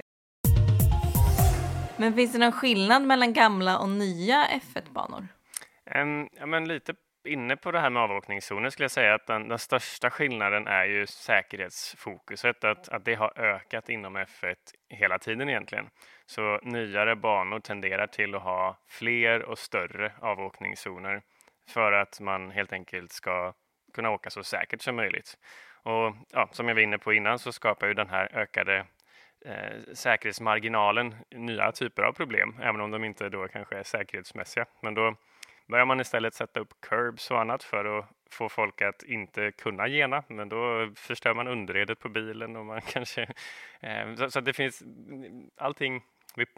men 1.96 2.14
finns 2.14 2.32
det 2.32 2.38
någon 2.38 2.52
skillnad 2.52 3.02
mellan 3.02 3.32
gamla 3.32 3.78
och 3.78 3.88
nya 3.88 4.46
F1-banor? 4.46 5.28
Um, 5.94 6.28
ja, 6.38 6.46
men 6.46 6.68
lite 6.68 6.94
inne 7.28 7.56
på 7.56 7.70
det 7.70 7.80
här 7.80 7.90
med 7.90 8.02
avåkningszoner 8.02 8.70
skulle 8.70 8.84
jag 8.84 8.90
säga 8.90 9.14
att 9.14 9.26
den, 9.26 9.48
den, 9.48 9.58
största 9.58 10.10
skillnaden 10.10 10.66
är 10.66 10.84
ju 10.84 11.06
säkerhetsfokuset, 11.06 12.64
att, 12.64 12.88
att 12.88 13.04
det 13.04 13.14
har 13.14 13.38
ökat 13.38 13.88
inom 13.88 14.16
F1 14.16 14.54
hela 14.88 15.18
tiden 15.18 15.48
egentligen. 15.48 15.86
Så 16.26 16.60
nyare 16.62 17.16
banor 17.16 17.60
tenderar 17.60 18.06
till 18.06 18.34
att 18.34 18.42
ha 18.42 18.78
fler 18.88 19.42
och 19.42 19.58
större 19.58 20.12
avåkningszoner 20.20 21.22
för 21.68 21.92
att 21.92 22.20
man 22.20 22.50
helt 22.50 22.72
enkelt 22.72 23.12
ska 23.12 23.52
kunna 23.94 24.10
åka 24.10 24.30
så 24.30 24.44
säkert 24.44 24.82
som 24.82 24.96
möjligt. 24.96 25.38
Och 25.82 26.14
ja, 26.32 26.48
som 26.52 26.68
jag 26.68 26.74
var 26.74 26.82
inne 26.82 26.98
på 26.98 27.12
innan 27.12 27.38
så 27.38 27.52
skapar 27.52 27.86
ju 27.86 27.94
den 27.94 28.08
här 28.08 28.36
ökade 28.36 28.86
eh, 29.44 29.94
säkerhetsmarginalen 29.94 31.14
nya 31.30 31.72
typer 31.72 32.02
av 32.02 32.12
problem, 32.12 32.56
även 32.62 32.80
om 32.80 32.90
de 32.90 33.04
inte 33.04 33.28
då 33.28 33.48
kanske 33.48 33.76
är 33.76 33.82
säkerhetsmässiga. 33.82 34.66
Men 34.82 34.94
då 34.94 35.16
börjar 35.68 35.86
man 35.86 36.00
istället 36.00 36.34
sätta 36.34 36.60
upp 36.60 36.80
curbs 36.80 37.30
och 37.30 37.40
annat 37.40 37.62
för 37.62 37.98
att 37.98 38.06
få 38.30 38.48
folk 38.48 38.82
att 38.82 39.02
inte 39.02 39.52
kunna 39.52 39.88
gena, 39.88 40.24
men 40.28 40.48
då 40.48 40.92
förstör 40.96 41.34
man 41.34 41.48
underredet 41.48 41.98
på 41.98 42.08
bilen 42.08 42.56
och 42.56 42.66
man 42.66 42.80
kanske... 42.92 43.22
Eh, 43.80 44.14
så, 44.14 44.30
så 44.30 44.40
det 44.40 44.52
finns 44.52 44.82
allting 45.56 46.02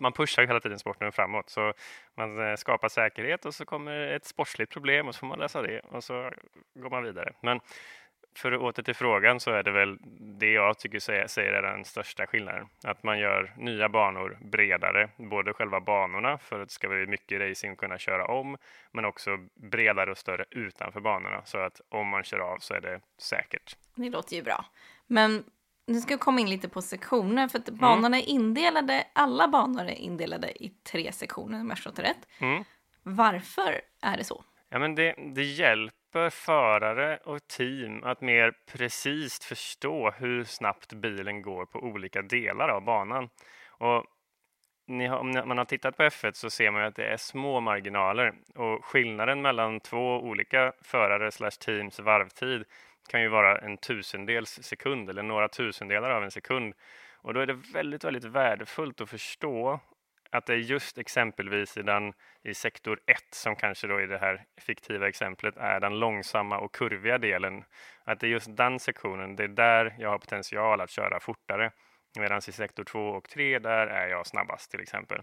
man 0.00 0.12
pushar 0.12 0.47
hela 0.47 0.61
tiden 0.61 0.78
sporten 0.78 1.12
framåt. 1.12 1.50
Så 1.50 1.73
man 2.14 2.50
eh, 2.50 2.56
skapar 2.56 2.88
säkerhet 2.88 3.45
och 3.45 3.54
så 3.54 3.64
kommer 3.64 3.92
ett 3.92 4.25
sportsligt 4.25 4.73
problem 4.73 5.09
och 5.09 5.14
så 5.14 5.18
får 5.18 5.26
man 5.26 5.38
lösa 5.38 5.62
det 5.62 5.80
och 5.80 6.04
så 6.04 6.30
går 6.75 6.90
man 6.90 7.02
vidare. 7.02 7.33
Men 7.40 7.61
för 8.37 8.52
att 8.52 8.61
åter 8.61 8.83
till 8.83 8.95
frågan 8.95 9.40
så 9.40 9.50
är 9.50 9.62
det 9.62 9.71
väl 9.71 9.99
det 10.38 10.52
jag 10.52 10.78
tycker 10.78 10.99
säger 11.28 11.52
är 11.52 11.62
den 11.62 11.85
största 11.85 12.26
skillnaden. 12.26 12.66
Att 12.85 13.02
man 13.02 13.18
gör 13.18 13.52
nya 13.56 13.88
banor 13.88 14.38
bredare, 14.40 15.09
både 15.16 15.52
själva 15.52 15.80
banorna 15.80 16.38
för 16.38 16.61
att 16.61 16.68
det 16.68 16.75
ska 16.75 16.88
bli 16.88 17.06
mycket 17.06 17.40
racing 17.40 17.76
kunna 17.76 17.99
köra 17.99 18.26
om, 18.26 18.56
men 18.92 19.04
också 19.04 19.30
bredare 19.54 20.11
och 20.11 20.18
större 20.18 20.45
utanför 20.50 21.00
banorna 21.00 21.42
så 21.45 21.59
att 21.59 21.80
om 21.88 22.09
man 22.09 22.25
kör 22.25 22.38
av 22.38 22.59
så 22.59 22.75
är 22.75 22.80
det 22.80 23.00
säkert. 23.18 23.76
Det 23.95 24.11
låter 24.11 24.37
ju 24.37 24.42
bra. 24.42 24.64
Men 25.06 25.45
nu 25.87 26.00
ska 26.00 26.12
jag 26.12 26.21
komma 26.21 26.40
in 26.40 26.50
lite 26.50 26.69
på 26.69 26.83
sektioner 26.83 27.49
för 27.49 27.59
att 27.59 27.69
mm. 27.69 27.81
banorna 27.81 28.19
är 28.19 28.28
indelade, 28.28 29.07
alla 29.12 29.49
banor 29.49 29.85
är 29.85 30.00
indelade 30.00 30.64
i 30.64 30.69
tre 30.69 31.12
sektioner 31.12 31.61
om 31.61 31.69
jag 31.69 31.78
förstått 31.78 31.99
rätt. 31.99 32.28
Mm. 32.38 32.64
Varför 33.02 33.81
är 34.02 34.16
det 34.16 34.25
så? 34.25 34.45
Ja, 34.69 34.78
men 34.78 34.95
det, 34.95 35.14
det 35.35 35.45
hjälper 35.45 36.31
förare 36.31 37.16
och 37.16 37.49
team 37.49 38.05
att 38.05 38.21
mer 38.21 38.52
precis 38.73 39.38
förstå 39.45 40.11
hur 40.11 40.45
snabbt 40.45 40.93
bilen 40.93 41.43
går 41.43 41.66
på 41.66 41.78
olika 41.78 42.23
delar 42.23 42.69
av 42.69 42.85
banan. 42.85 43.28
Och 43.69 44.05
har, 44.88 45.19
om 45.19 45.31
man 45.31 45.59
har 45.59 45.64
tittat 45.64 45.97
på 45.97 46.02
F1 46.02 46.33
så 46.33 46.50
ser 46.50 46.71
man 46.71 46.83
att 46.83 46.97
det 46.97 47.07
är 47.07 47.16
små 47.16 47.61
marginaler 47.61 48.35
och 48.55 48.85
skillnaden 48.85 49.43
mellan 49.43 49.81
två 49.81 50.21
olika 50.21 50.73
förare 50.83 51.33
slash 51.33 51.50
teams 51.50 52.00
varvtid 52.00 52.64
kan 53.07 53.23
ju 53.23 53.29
vara 53.29 53.59
en 53.59 53.77
tusendels 53.77 54.63
sekund 54.63 55.11
eller 55.11 55.23
några 55.23 55.49
tusendelar 55.49 56.11
av 56.11 56.25
en 56.25 56.31
sekund. 56.31 56.75
Och 57.17 57.35
då 57.35 57.41
är 57.41 57.47
det 57.47 57.55
väldigt, 57.75 58.05
väldigt 58.05 58.25
värdefullt 58.25 59.01
att 59.01 59.11
förstå 59.11 59.81
att 60.31 60.47
det 60.47 60.53
är 60.53 60.57
just 60.57 60.99
exempelvis 60.99 61.77
i, 61.77 61.83
den, 61.83 62.13
i 62.43 62.55
sektor 62.55 63.01
1 63.07 63.19
som 63.31 63.57
kanske 63.57 63.87
då 63.87 64.01
i 64.01 64.07
det 64.07 64.19
här 64.19 64.45
fiktiva 64.61 65.09
exemplet 65.09 65.57
är 65.57 65.81
den 65.81 65.99
långsamma 65.99 66.59
och 66.59 66.75
kurviga 66.75 67.19
delen. 67.19 67.65
Att 68.05 68.21
det 68.21 68.27
är 68.27 68.31
just 68.31 68.57
den 68.57 68.79
sektionen, 68.79 69.37
det 69.37 69.45
är 69.45 69.49
där 69.49 69.95
jag 69.99 70.11
har 70.11 70.19
potential 70.19 70.81
att 70.81 70.91
köra 70.91 71.21
fortare. 71.21 71.71
Medan 72.19 72.39
i 72.39 72.53
sektor 72.53 72.85
2 72.85 73.09
och 73.09 73.29
3 73.29 73.59
där 73.59 73.87
är 73.87 74.09
jag 74.09 74.27
snabbast 74.27 74.71
till 74.71 74.81
exempel. 74.81 75.23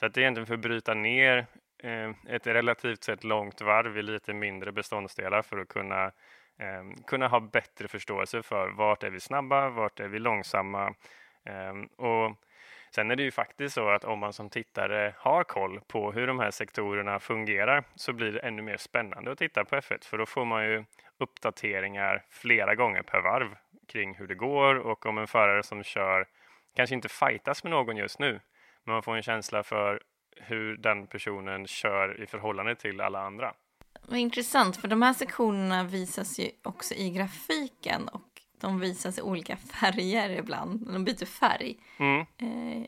Så 0.00 0.06
att 0.06 0.14
det 0.14 0.20
är 0.20 0.22
egentligen 0.22 0.46
för 0.46 0.54
att 0.54 0.60
bryta 0.60 0.94
ner 0.94 1.46
eh, 1.82 2.10
ett 2.28 2.46
relativt 2.46 3.04
sett 3.04 3.24
långt 3.24 3.60
varv 3.60 3.98
i 3.98 4.02
lite 4.02 4.32
mindre 4.32 4.72
beståndsdelar 4.72 5.42
för 5.42 5.58
att 5.58 5.68
kunna 5.68 6.12
Ehm, 6.58 6.94
kunna 7.06 7.28
ha 7.28 7.40
bättre 7.40 7.88
förståelse 7.88 8.42
för 8.42 8.68
vart 8.68 9.02
är 9.02 9.10
vi 9.10 9.20
snabba, 9.20 9.68
vart 9.68 10.00
är 10.00 10.08
vi 10.08 10.18
långsamma 10.18 10.94
eh, 11.44 12.04
och 12.06 12.36
Sen 12.94 13.10
är 13.10 13.16
det 13.16 13.22
ju 13.22 13.30
faktiskt 13.30 13.74
så 13.74 13.88
att 13.88 14.04
om 14.04 14.18
man 14.18 14.32
som 14.32 14.50
tittare 14.50 15.14
har 15.18 15.44
koll 15.44 15.80
på 15.80 16.12
hur 16.12 16.26
de 16.26 16.38
här 16.38 16.50
sektorerna 16.50 17.18
fungerar 17.18 17.84
så 17.94 18.12
blir 18.12 18.32
det 18.32 18.38
ännu 18.38 18.62
mer 18.62 18.76
spännande 18.76 19.32
att 19.32 19.38
titta 19.38 19.64
på 19.64 19.76
F1 19.76 20.04
för 20.04 20.18
då 20.18 20.26
får 20.26 20.44
man 20.44 20.64
ju 20.64 20.84
uppdateringar 21.18 22.24
flera 22.30 22.74
gånger 22.74 23.02
per 23.02 23.20
varv 23.20 23.56
kring 23.88 24.14
hur 24.14 24.26
det 24.26 24.34
går 24.34 24.74
och 24.74 25.06
om 25.06 25.18
en 25.18 25.26
förare 25.26 25.62
som 25.62 25.82
kör 25.82 26.26
kanske 26.76 26.94
inte 26.94 27.08
fightas 27.08 27.64
med 27.64 27.70
någon 27.70 27.96
just 27.96 28.18
nu 28.18 28.40
men 28.84 28.92
man 28.92 29.02
får 29.02 29.16
en 29.16 29.22
känsla 29.22 29.62
för 29.62 30.02
hur 30.36 30.76
den 30.76 31.06
personen 31.06 31.66
kör 31.66 32.20
i 32.20 32.26
förhållande 32.26 32.74
till 32.74 33.00
alla 33.00 33.20
andra. 33.20 33.54
Vad 34.06 34.18
intressant, 34.18 34.76
för 34.76 34.88
de 34.88 35.02
här 35.02 35.12
sektionerna 35.12 35.84
visas 35.84 36.38
ju 36.38 36.50
också 36.62 36.94
i 36.94 37.10
grafiken 37.10 38.08
och 38.08 38.40
de 38.60 38.80
visas 38.80 39.18
i 39.18 39.22
olika 39.22 39.56
färger 39.80 40.30
ibland. 40.30 40.92
De 40.92 41.04
byter 41.04 41.26
färg. 41.26 41.76
Mm. 41.98 42.20
Eh, 42.20 42.86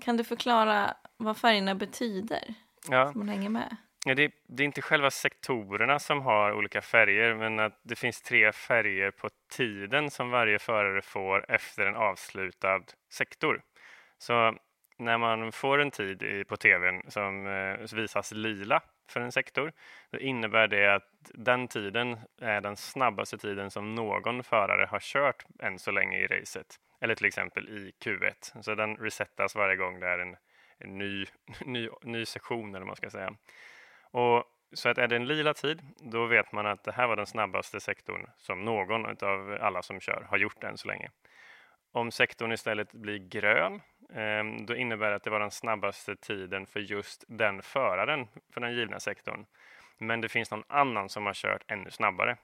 kan 0.00 0.16
du 0.16 0.24
förklara 0.24 0.94
vad 1.16 1.36
färgerna 1.36 1.74
betyder? 1.74 2.54
Ja. 2.88 3.12
Så 3.12 3.18
man 3.18 3.28
hänger 3.28 3.48
med. 3.48 3.76
Ja, 4.06 4.14
det, 4.14 4.32
det, 4.48 4.62
är 4.62 4.64
inte 4.64 4.82
själva 4.82 5.10
sektorerna 5.10 5.98
som 5.98 6.22
har 6.22 6.52
olika 6.52 6.80
färger, 6.80 7.34
men 7.34 7.58
att 7.58 7.80
det 7.82 7.96
finns 7.96 8.22
tre 8.22 8.52
färger 8.52 9.10
på 9.10 9.28
tiden 9.50 10.10
som 10.10 10.30
varje 10.30 10.58
förare 10.58 11.02
får 11.02 11.50
efter 11.50 11.86
en 11.86 11.96
avslutad 11.96 12.80
sektor. 13.12 13.62
Så 14.18 14.56
när 14.98 15.18
man 15.18 15.52
får 15.52 15.78
en 15.78 15.90
tid 15.90 16.48
på 16.48 16.56
tvn 16.56 17.02
som 17.08 17.46
eh, 17.46 17.96
visas 17.96 18.32
lila 18.32 18.82
för 19.10 19.20
en 19.20 19.32
sektor, 19.32 19.72
då 20.10 20.18
innebär 20.18 20.68
det 20.68 20.94
att 20.94 21.08
den 21.34 21.68
tiden 21.68 22.18
är 22.40 22.60
den 22.60 22.76
snabbaste 22.76 23.38
tiden 23.38 23.70
som 23.70 23.94
någon 23.94 24.44
förare 24.44 24.86
har 24.86 25.00
kört 25.00 25.44
än 25.58 25.78
så 25.78 25.90
länge 25.90 26.18
i 26.18 26.26
racet. 26.26 26.80
Eller 27.00 27.14
till 27.14 27.26
exempel 27.26 27.68
i 27.68 27.92
Q1. 28.04 28.62
Så 28.62 28.74
den 28.74 28.96
resetas 28.96 29.54
varje 29.54 29.76
gång 29.76 30.00
det 30.00 30.06
är 30.06 30.18
en, 30.18 30.36
en 30.78 30.98
ny, 30.98 31.26
ny, 31.64 31.88
ny 32.02 32.24
sektion, 32.24 32.74
eller 32.74 32.86
man 32.86 32.96
ska 32.96 33.10
säga. 33.10 33.34
Och 34.10 34.44
så 34.72 34.88
att 34.88 34.98
är 34.98 35.08
det 35.08 35.16
en 35.16 35.26
lila 35.26 35.54
tid, 35.54 35.82
då 35.96 36.26
vet 36.26 36.52
man 36.52 36.66
att 36.66 36.84
det 36.84 36.92
här 36.92 37.06
var 37.06 37.16
den 37.16 37.26
snabbaste 37.26 37.80
sektorn 37.80 38.26
som 38.36 38.64
någon 38.64 39.06
av 39.06 39.58
alla 39.60 39.82
som 39.82 40.00
kör 40.00 40.26
har 40.30 40.38
gjort 40.38 40.64
än 40.64 40.78
så 40.78 40.88
länge. 40.88 41.10
Om 41.92 42.10
sektorn 42.10 42.52
istället 42.52 42.92
blir 42.92 43.18
grön, 43.18 43.80
Ehm, 44.12 44.66
då 44.66 44.76
innebär 44.76 45.10
det 45.10 45.16
att 45.16 45.22
det 45.22 45.30
var 45.30 45.40
den 45.40 45.50
snabbaste 45.50 46.16
tiden 46.16 46.66
för 46.66 46.80
just 46.80 47.24
den 47.28 47.62
föraren 47.62 48.28
för 48.52 48.60
den 48.60 48.74
givna 48.74 49.00
sektorn. 49.00 49.46
Men 49.98 50.20
det 50.20 50.28
finns 50.28 50.50
någon 50.50 50.64
annan 50.68 51.08
som 51.08 51.26
har 51.26 51.34
kört 51.34 51.70
ännu 51.70 51.90
snabbare. 51.90 52.36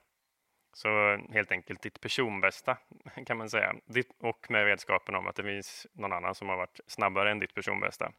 Så 0.73 1.17
helt 1.29 1.51
enkelt 1.51 1.81
ditt 1.81 2.01
personbästa 2.01 2.77
kan 3.25 3.37
man 3.37 3.49
säga. 3.49 3.75
Och 4.19 4.45
med 4.49 4.65
vetskapen 4.65 5.15
om 5.15 5.27
att 5.27 5.35
det 5.35 5.43
finns 5.43 5.87
någon 5.93 6.13
annan 6.13 6.35
som 6.35 6.49
har 6.49 6.57
varit 6.57 6.79
snabbare 6.87 7.31
än 7.31 7.39
ditt 7.39 7.53
personbästa. 7.53 8.11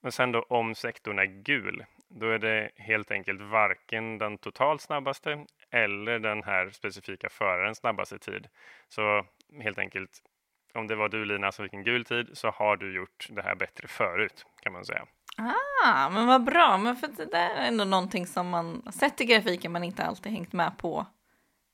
Och 0.00 0.14
sen 0.14 0.32
då 0.32 0.42
om 0.42 0.74
sektorn 0.74 1.18
är 1.18 1.24
gul, 1.24 1.84
då 2.08 2.30
är 2.30 2.38
det 2.38 2.70
helt 2.76 3.10
enkelt 3.10 3.40
varken 3.40 4.18
den 4.18 4.38
totalt 4.38 4.80
snabbaste 4.80 5.46
eller 5.70 6.18
den 6.18 6.42
här 6.42 6.70
specifika 6.70 7.28
förarens 7.28 7.78
snabbaste 7.78 8.18
tid. 8.18 8.48
Så 8.88 9.26
helt 9.62 9.78
enkelt 9.78 10.22
om 10.76 10.86
det 10.86 10.96
var 10.96 11.08
du 11.08 11.24
Lina 11.24 11.52
som 11.52 11.64
fick 11.64 11.74
en 11.74 11.84
gul 11.84 12.04
tid 12.04 12.30
så 12.32 12.50
har 12.50 12.76
du 12.76 12.96
gjort 12.96 13.26
det 13.30 13.42
här 13.42 13.54
bättre 13.54 13.88
förut 13.88 14.46
kan 14.62 14.72
man 14.72 14.84
säga. 14.84 15.06
Ah, 15.84 16.10
men 16.10 16.26
vad 16.26 16.44
bra, 16.44 16.78
men 16.78 16.96
för 16.96 17.08
det 17.08 17.24
där 17.24 17.50
är 17.50 17.68
ändå 17.68 17.84
någonting 17.84 18.26
som 18.26 18.48
man 18.48 18.92
sett 18.92 19.20
i 19.20 19.24
grafiken 19.24 19.72
men 19.72 19.84
inte 19.84 20.04
alltid 20.04 20.32
hängt 20.32 20.52
med 20.52 20.78
på. 20.78 21.06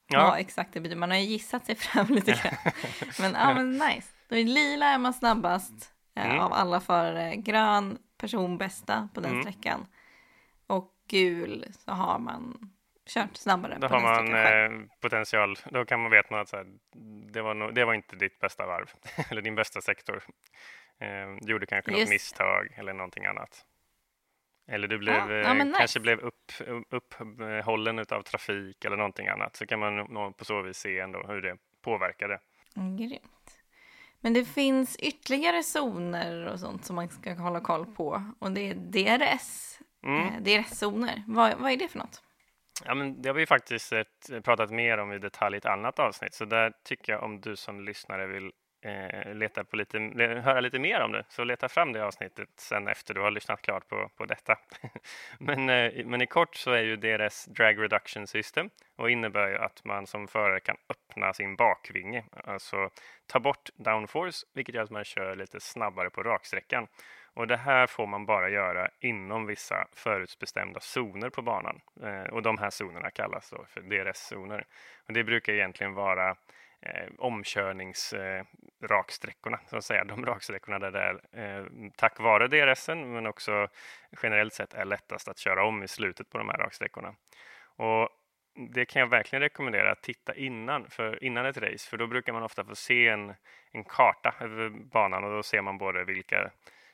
Ja, 0.08 0.18
ja 0.18 0.38
exakt 0.38 0.72
det 0.72 0.80
betyder. 0.80 1.00
Man 1.00 1.10
har 1.10 1.18
ju 1.18 1.24
gissat 1.24 1.66
sig 1.66 1.74
fram 1.76 2.06
lite 2.06 2.32
grann. 2.32 2.72
men 3.20 3.32
ja, 3.32 3.54
men 3.54 3.72
nice. 3.72 4.12
Då 4.28 4.36
är 4.36 4.44
lila 4.44 4.86
är 4.86 4.98
man 4.98 5.12
snabbast 5.12 5.92
eh, 6.16 6.26
mm. 6.26 6.40
av 6.40 6.52
alla 6.52 6.80
förare. 6.80 7.36
Grön 7.36 7.98
person 8.18 8.58
bästa 8.58 9.08
på 9.14 9.20
den 9.20 9.30
mm. 9.30 9.42
sträckan. 9.42 9.86
Och 10.66 10.90
gul 11.08 11.66
så 11.72 11.92
har 11.92 12.18
man 12.18 12.70
kört 13.06 13.36
snabbare. 13.36 13.78
Då 13.80 13.86
har 13.86 14.00
man 14.00 14.34
eh, 14.34 14.86
potential, 15.00 15.56
då 15.70 15.84
kan 15.84 16.00
man 16.02 16.10
veta 16.10 16.40
att 16.40 16.48
så 16.48 16.56
här, 16.56 16.66
det, 17.32 17.42
var 17.42 17.54
no, 17.54 17.70
det 17.70 17.84
var 17.84 17.94
inte 17.94 18.16
ditt 18.16 18.40
bästa 18.40 18.66
varv 18.66 18.90
eller 19.30 19.42
din 19.42 19.54
bästa 19.54 19.80
sektor. 19.80 20.22
Eh, 20.98 21.36
du 21.40 21.52
gjorde 21.52 21.66
kanske 21.66 21.90
Just. 21.90 22.00
något 22.00 22.10
misstag 22.10 22.68
eller 22.76 22.92
någonting 22.92 23.26
annat. 23.26 23.64
Eller 24.66 24.88
du 24.88 24.98
blev, 24.98 25.14
ja, 25.14 25.32
ja, 25.32 25.56
eh, 25.56 25.72
kanske 25.78 26.00
blev 26.00 26.18
upp, 26.18 26.52
upphållen 26.90 27.98
av 27.98 28.22
trafik 28.22 28.84
eller 28.84 28.96
någonting 28.96 29.28
annat. 29.28 29.56
Så 29.56 29.66
kan 29.66 29.80
man 29.80 30.32
på 30.32 30.44
så 30.44 30.62
vis 30.62 30.76
se 30.76 30.98
ändå 30.98 31.22
hur 31.28 31.42
det 31.42 31.56
påverkade. 31.82 32.40
Mm, 32.76 32.96
grymt. 32.96 33.58
Men 34.20 34.32
det 34.32 34.44
finns 34.44 34.96
ytterligare 34.96 35.62
zoner 35.62 36.46
och 36.46 36.60
sånt 36.60 36.84
som 36.84 36.96
man 36.96 37.08
ska 37.08 37.34
hålla 37.34 37.60
koll 37.60 37.86
på. 37.86 38.22
Och 38.38 38.52
det 38.52 38.60
är 38.60 38.74
DRS, 38.74 39.78
mm. 40.02 40.26
eh, 40.26 40.42
DRS-zoner. 40.42 41.22
Vad, 41.26 41.58
vad 41.58 41.72
är 41.72 41.76
det 41.76 41.88
för 41.88 41.98
något? 41.98 42.21
Ja, 42.84 42.94
men 42.94 43.22
det 43.22 43.28
har 43.28 43.34
vi 43.34 43.46
faktiskt 43.46 43.92
ett, 43.92 44.30
eh, 44.32 44.40
pratat 44.40 44.70
mer 44.70 44.98
om 44.98 45.12
i 45.12 45.18
detalj 45.18 45.54
i 45.54 45.58
ett 45.58 45.66
annat 45.66 45.98
avsnitt, 45.98 46.34
så 46.34 46.44
där 46.44 46.72
tycker 46.84 47.12
jag 47.12 47.22
om 47.22 47.40
du 47.40 47.56
som 47.56 47.80
lyssnare 47.80 48.26
vill 48.26 48.52
eh, 48.84 49.34
leta 49.34 49.64
på 49.64 49.76
lite, 49.76 49.98
höra 50.44 50.60
lite 50.60 50.78
mer 50.78 51.00
om 51.00 51.12
det, 51.12 51.24
så 51.28 51.44
leta 51.44 51.68
fram 51.68 51.92
det 51.92 52.04
avsnittet 52.04 52.48
sen 52.56 52.88
efter 52.88 53.14
du 53.14 53.20
har 53.20 53.30
lyssnat 53.30 53.62
klart 53.62 53.88
på, 53.88 54.10
på 54.16 54.24
detta. 54.24 54.58
men, 55.38 55.68
eh, 55.68 56.06
men 56.06 56.22
i 56.22 56.26
kort 56.26 56.56
så 56.56 56.70
är 56.70 56.82
ju 56.82 56.96
deras 56.96 57.44
drag 57.44 57.82
reduction 57.82 58.26
system 58.26 58.70
och 58.96 59.10
innebär 59.10 59.48
ju 59.48 59.56
att 59.56 59.84
man 59.84 60.06
som 60.06 60.28
förare 60.28 60.60
kan 60.60 60.76
öppna 60.88 61.32
sin 61.32 61.56
bakvinge, 61.56 62.24
alltså 62.44 62.90
ta 63.26 63.40
bort 63.40 63.70
downforce, 63.74 64.46
vilket 64.54 64.74
gör 64.74 64.82
att 64.82 64.90
man 64.90 65.04
kör 65.04 65.36
lite 65.36 65.60
snabbare 65.60 66.10
på 66.10 66.22
raksträckan. 66.22 66.86
Och 67.34 67.46
det 67.46 67.56
här 67.56 67.86
får 67.86 68.06
man 68.06 68.26
bara 68.26 68.48
göra 68.48 68.88
inom 69.00 69.46
vissa 69.46 69.86
förutbestämda 69.92 70.80
zoner 70.80 71.30
på 71.30 71.42
banan. 71.42 71.80
Eh, 72.02 72.22
och 72.22 72.42
de 72.42 72.58
här 72.58 72.70
zonerna 72.70 73.10
kallas 73.10 73.50
då 73.50 73.64
för 73.68 73.80
DRS-zoner. 73.80 74.66
Och 75.06 75.12
det 75.12 75.24
brukar 75.24 75.52
egentligen 75.52 75.94
vara 75.94 76.36
eh, 76.80 77.08
omkörningsraksträckorna, 77.18 79.56
eh, 79.56 79.62
så 79.66 79.76
att 79.76 79.84
säga. 79.84 80.04
De 80.04 80.26
raksträckorna 80.26 80.78
där 80.78 80.90
det 80.90 81.00
är 81.00 81.20
eh, 81.60 81.66
tack 81.96 82.20
vare 82.20 82.48
DRSen, 82.48 83.12
men 83.12 83.26
också 83.26 83.68
generellt 84.22 84.54
sett 84.54 84.74
är 84.74 84.84
lättast 84.84 85.28
att 85.28 85.38
köra 85.38 85.64
om 85.64 85.82
i 85.82 85.88
slutet 85.88 86.30
på 86.30 86.38
de 86.38 86.48
här 86.48 86.58
raksträckorna. 86.58 87.14
Och 87.76 88.08
det 88.54 88.84
kan 88.84 89.00
jag 89.00 89.06
verkligen 89.06 89.42
rekommendera 89.42 89.92
att 89.92 90.02
titta 90.02 90.34
innan, 90.34 90.90
för, 90.90 91.24
innan 91.24 91.46
ett 91.46 91.56
race, 91.56 91.90
för 91.90 91.96
då 91.96 92.06
brukar 92.06 92.32
man 92.32 92.42
ofta 92.42 92.64
få 92.64 92.74
se 92.74 93.08
en, 93.08 93.34
en 93.72 93.84
karta 93.84 94.34
över 94.40 94.68
banan 94.68 95.24
och 95.24 95.30
då 95.30 95.42
ser 95.42 95.62
man 95.62 95.78
både 95.78 96.04
vilka 96.04 96.50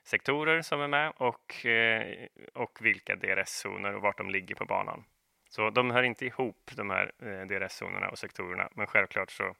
sektorer 0.08 0.62
som 0.62 0.80
är 0.80 0.88
med 0.88 1.12
och, 1.16 1.66
eh, 1.66 2.26
och 2.54 2.78
vilka 2.80 3.16
DRS-zoner 3.16 3.94
och 3.94 4.02
vart 4.02 4.18
de 4.18 4.30
ligger 4.30 4.54
på 4.54 4.64
banan. 4.64 5.04
Så 5.48 5.70
de 5.70 5.90
hör 5.90 6.02
inte 6.02 6.26
ihop, 6.26 6.70
de 6.76 6.90
här 6.90 7.12
eh, 7.18 7.46
DRS-zonerna 7.46 8.08
och 8.08 8.18
sektorerna, 8.18 8.68
men 8.74 8.86
självklart 8.86 9.30
så 9.30 9.54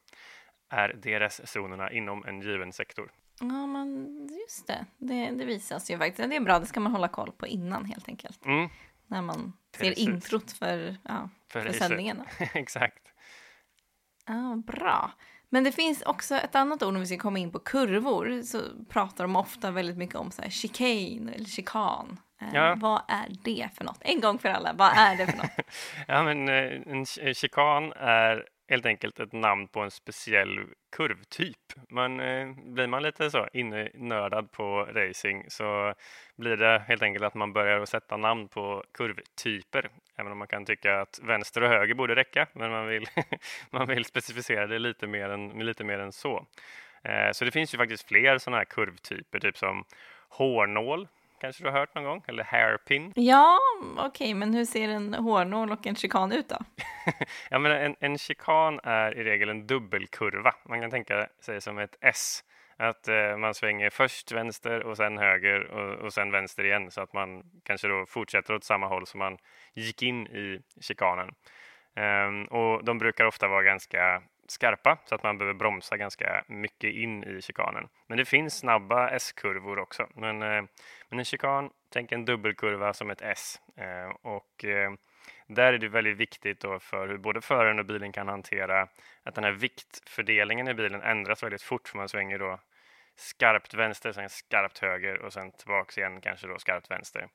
är 0.69 0.93
DRS-zonerna 0.93 1.91
inom 1.91 2.25
en 2.25 2.41
given 2.41 2.73
sektor. 2.73 3.11
Ja, 3.39 3.67
men 3.67 4.07
just 4.47 4.67
det. 4.67 4.85
det. 4.97 5.31
Det 5.31 5.45
visas 5.45 5.91
ju 5.91 5.97
faktiskt. 5.97 6.29
Det 6.29 6.35
är 6.35 6.39
bra, 6.39 6.59
det 6.59 6.65
ska 6.65 6.79
man 6.79 6.91
hålla 6.91 7.07
koll 7.07 7.31
på 7.31 7.47
innan 7.47 7.85
helt 7.85 8.07
enkelt. 8.07 8.45
Mm. 8.45 8.69
När 9.07 9.21
man 9.21 9.53
Precis. 9.77 9.97
ser 9.97 10.09
introt 10.09 10.51
för, 10.51 10.97
ja, 11.03 11.29
för, 11.47 11.61
för 11.61 11.73
sändningen. 11.73 12.23
Exakt. 12.53 13.11
Ja, 14.25 14.63
bra. 14.65 15.11
Men 15.51 15.63
det 15.63 15.71
finns 15.71 16.01
också 16.01 16.35
ett 16.35 16.55
annat 16.55 16.83
ord, 16.83 16.93
om 16.93 16.99
vi 16.99 17.05
ska 17.05 17.17
komma 17.17 17.39
in 17.39 17.51
på 17.51 17.59
kurvor, 17.59 18.41
så 18.41 18.61
pratar 18.89 19.23
de 19.23 19.35
ofta 19.35 19.71
väldigt 19.71 19.97
mycket 19.97 20.15
om 20.15 20.31
så 20.31 20.41
här 20.41 20.49
chicane 20.49 21.31
eller 21.31 21.45
chikan. 21.45 22.19
Eh, 22.41 22.47
ja. 22.53 22.75
Vad 22.77 23.01
är 23.07 23.27
det 23.43 23.69
för 23.77 23.83
något? 23.83 24.01
En 24.01 24.21
gång 24.21 24.39
för 24.39 24.49
alla, 24.49 24.73
vad 24.73 24.91
är 24.97 25.17
det 25.17 25.25
för 25.25 25.37
något? 25.37 25.51
ja, 26.07 26.23
men 26.23 26.49
eh, 26.49 26.81
en 26.85 27.33
chikan 27.33 27.93
är 27.93 28.45
helt 28.69 28.85
enkelt 28.85 29.19
ett 29.19 29.33
namn 29.33 29.67
på 29.67 29.79
en 29.79 29.91
speciell 29.91 30.59
kurvtyp. 30.95 31.73
Men 31.89 32.19
eh, 32.19 32.51
blir 32.65 32.87
man 32.87 33.03
lite 33.03 33.31
så 33.31 33.47
innördad 33.53 34.51
på 34.51 34.83
racing 34.83 35.45
så 35.47 35.93
blir 36.35 36.57
det 36.57 36.83
helt 36.87 37.03
enkelt 37.03 37.25
att 37.25 37.33
man 37.33 37.53
börjar 37.53 37.79
att 37.79 37.89
sätta 37.89 38.17
namn 38.17 38.47
på 38.47 38.83
kurvtyper. 38.93 39.89
Även 40.15 40.31
om 40.31 40.37
man 40.37 40.47
kan 40.47 40.65
tycka 40.65 41.01
att 41.01 41.19
vänster 41.23 41.61
och 41.61 41.69
höger 41.69 41.93
borde 41.93 42.15
räcka, 42.15 42.47
men 42.53 42.71
man 42.71 42.87
vill, 42.87 43.05
man 43.69 43.87
vill 43.87 44.05
specificera 44.05 44.67
det 44.67 44.79
lite 44.79 45.07
mer 45.07 45.29
än, 45.29 45.49
lite 45.49 45.83
mer 45.83 45.99
än 45.99 46.11
så. 46.11 46.45
Eh, 47.03 47.31
så 47.31 47.45
det 47.45 47.51
finns 47.51 47.73
ju 47.73 47.77
faktiskt 47.77 48.07
fler 48.07 48.37
sådana 48.37 48.57
här 48.57 48.65
kurvtyper, 48.65 49.39
typ 49.39 49.57
som 49.57 49.85
hårnål 50.29 51.07
kanske 51.41 51.63
du 51.63 51.69
har 51.69 51.79
hört 51.79 51.95
någon 51.95 52.03
gång, 52.03 52.23
eller 52.27 52.43
hairpin. 52.43 53.13
Ja, 53.15 53.59
okej, 53.97 54.07
okay, 54.07 54.33
men 54.33 54.53
hur 54.53 54.65
ser 54.65 54.89
en 54.89 55.13
hårnål 55.13 55.71
och 55.71 55.87
en 55.87 55.95
chikan 55.95 56.31
ut 56.31 56.49
då? 56.49 56.57
ja, 57.49 57.59
men 57.59 57.71
en, 57.71 57.95
en 57.99 58.17
chikan 58.17 58.79
är 58.83 59.17
i 59.17 59.23
regel 59.23 59.49
en 59.49 59.67
dubbelkurva. 59.67 60.53
Man 60.69 60.81
kan 60.81 60.91
tänka 60.91 61.27
sig 61.41 61.61
som 61.61 61.77
ett 61.77 61.97
S. 62.01 62.43
Att 62.77 63.07
eh, 63.07 63.37
man 63.37 63.53
svänger 63.53 63.89
först 63.89 64.31
vänster 64.31 64.83
och 64.83 64.97
sen 64.97 65.17
höger 65.17 65.71
och, 65.71 66.05
och 66.05 66.13
sen 66.13 66.31
vänster 66.31 66.63
igen 66.63 66.91
så 66.91 67.01
att 67.01 67.13
man 67.13 67.43
kanske 67.63 67.87
då 67.87 68.05
fortsätter 68.05 68.53
åt 68.53 68.63
samma 68.63 68.87
håll 68.87 69.07
som 69.07 69.19
man 69.19 69.37
gick 69.73 70.03
in 70.03 70.27
i 70.27 70.61
chikanen. 70.81 71.31
Um, 71.95 72.45
och 72.45 72.83
de 72.83 72.97
brukar 72.97 73.25
ofta 73.25 73.47
vara 73.47 73.63
ganska 73.63 74.21
skarpa 74.51 74.97
så 75.05 75.15
att 75.15 75.23
man 75.23 75.37
behöver 75.37 75.59
bromsa 75.59 75.97
ganska 75.97 76.43
mycket 76.47 76.93
in 76.93 77.23
i 77.23 77.41
chikanen. 77.41 77.87
Men 78.07 78.17
det 78.17 78.25
finns 78.25 78.57
snabba 78.57 79.09
S-kurvor 79.09 79.79
också. 79.79 80.07
Men, 80.15 80.41
eh, 80.41 80.63
men 81.09 81.19
en 81.19 81.25
chikan, 81.25 81.69
tänk 81.93 82.11
en 82.11 82.25
dubbelkurva 82.25 82.93
som 82.93 83.09
ett 83.09 83.21
S. 83.21 83.61
Eh, 83.77 84.09
och 84.21 84.65
eh, 84.65 84.91
där 85.47 85.73
är 85.73 85.77
det 85.77 85.87
väldigt 85.87 86.17
viktigt 86.17 86.59
då 86.59 86.79
för 86.79 87.07
hur 87.07 87.17
både 87.17 87.41
föraren 87.41 87.79
och 87.79 87.85
bilen 87.85 88.11
kan 88.11 88.27
hantera 88.27 88.87
att 89.23 89.35
den 89.35 89.43
här 89.43 89.51
viktfördelningen 89.51 90.67
i 90.67 90.73
bilen 90.73 91.01
ändras 91.01 91.43
väldigt 91.43 91.61
fort 91.61 91.87
för 91.87 91.97
man 91.97 92.09
svänger 92.09 92.39
då 92.39 92.59
skarpt 93.15 93.73
vänster, 93.73 94.11
sen 94.11 94.29
skarpt 94.29 94.79
höger 94.79 95.21
och 95.21 95.33
sen 95.33 95.51
tillbaks 95.51 95.97
igen 95.97 96.21
kanske 96.21 96.47
då 96.47 96.59
skarpt 96.59 96.91
vänster. 96.91 97.27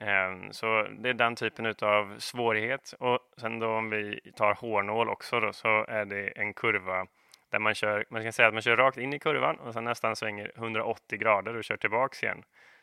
Ehm, 0.00 0.52
så 0.52 0.82
det 0.82 1.08
är 1.08 1.14
den 1.14 1.36
typen 1.36 1.74
av 1.82 2.18
svårighet. 2.18 2.94
Och 2.98 3.18
sen 3.36 3.58
då 3.58 3.68
om 3.68 3.90
vi 3.90 4.20
tar 4.36 4.54
hårnål 4.54 5.08
också 5.08 5.40
då, 5.40 5.52
så 5.52 5.84
är 5.88 6.04
det 6.04 6.28
en 6.28 6.54
kurva 6.54 7.06
där 7.50 7.58
man 7.58 7.74
kör, 7.74 8.04
man 8.10 8.22
kan 8.22 8.32
säga 8.32 8.48
att 8.48 8.54
man 8.54 8.62
kör 8.62 8.76
rakt 8.76 8.98
in 8.98 9.12
i 9.12 9.18
kurvan 9.18 9.56
och 9.56 9.72
sen 9.72 9.84
nästan 9.84 10.16
svänger 10.16 10.52
180 10.56 11.18
grader 11.18 11.56
och 11.56 11.64
kör 11.64 11.76
tillbaks 11.76 12.22
igen. 12.22 12.42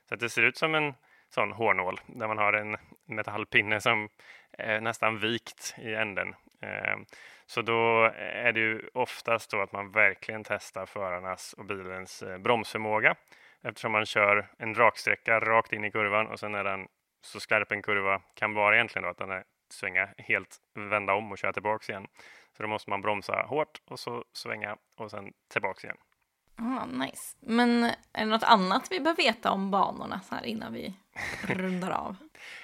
Så 0.09 0.13
att 0.13 0.19
det 0.19 0.29
ser 0.29 0.41
ut 0.41 0.57
som 0.57 0.75
en 0.75 0.93
sån 1.29 1.51
hårnål 1.51 1.99
där 2.05 2.27
man 2.27 2.37
har 2.37 2.53
en 2.53 2.77
metallpinne 3.05 3.81
som 3.81 4.09
är 4.51 4.81
nästan 4.81 5.19
vikt 5.19 5.75
i 5.77 5.93
änden. 5.93 6.35
Ehm, 6.61 7.05
så 7.45 7.61
då 7.61 8.11
är 8.17 8.51
det 8.51 8.59
ju 8.59 8.81
oftast 8.93 9.51
då 9.51 9.61
att 9.61 9.71
man 9.71 9.91
verkligen 9.91 10.43
testar 10.43 10.85
förarnas 10.85 11.53
och 11.53 11.65
bilens 11.65 12.23
eh, 12.23 12.37
bromsförmåga 12.37 13.15
eftersom 13.63 13.91
man 13.91 14.05
kör 14.05 14.47
en 14.57 14.75
raksträcka 14.75 15.39
rakt 15.39 15.73
in 15.73 15.85
i 15.85 15.91
kurvan 15.91 16.27
och 16.27 16.39
sen 16.39 16.55
är 16.55 16.63
den 16.63 16.87
så 17.27 17.39
skarp 17.39 17.71
en 17.71 17.81
kurva 17.81 18.21
kan 18.33 18.53
vara 18.53 18.75
egentligen 18.75 19.03
då 19.03 19.09
att 19.09 19.17
den 19.17 19.31
är 19.31 19.43
svänga 19.69 20.09
helt, 20.17 20.57
vända 20.73 21.13
om 21.13 21.31
och 21.31 21.37
köra 21.37 21.53
tillbaks 21.53 21.89
igen. 21.89 22.07
Så 22.57 22.63
då 22.63 22.69
måste 22.69 22.89
man 22.89 23.01
bromsa 23.01 23.45
hårt 23.47 23.81
och 23.85 23.99
så 23.99 24.23
svänga 24.33 24.77
och 24.97 25.11
sen 25.11 25.33
tillbaks 25.53 25.83
igen. 25.83 25.97
Ah, 26.55 26.85
nice. 26.85 27.37
Men 27.39 27.83
är 27.83 27.93
det 28.19 28.25
något 28.25 28.43
annat 28.43 28.87
vi 28.91 28.99
behöver 28.99 29.23
veta 29.23 29.51
om 29.51 29.71
banorna 29.71 30.19
så 30.19 30.35
här 30.35 30.45
innan 30.45 30.73
vi 30.73 30.93
rundar 31.47 31.91
av? 31.91 32.15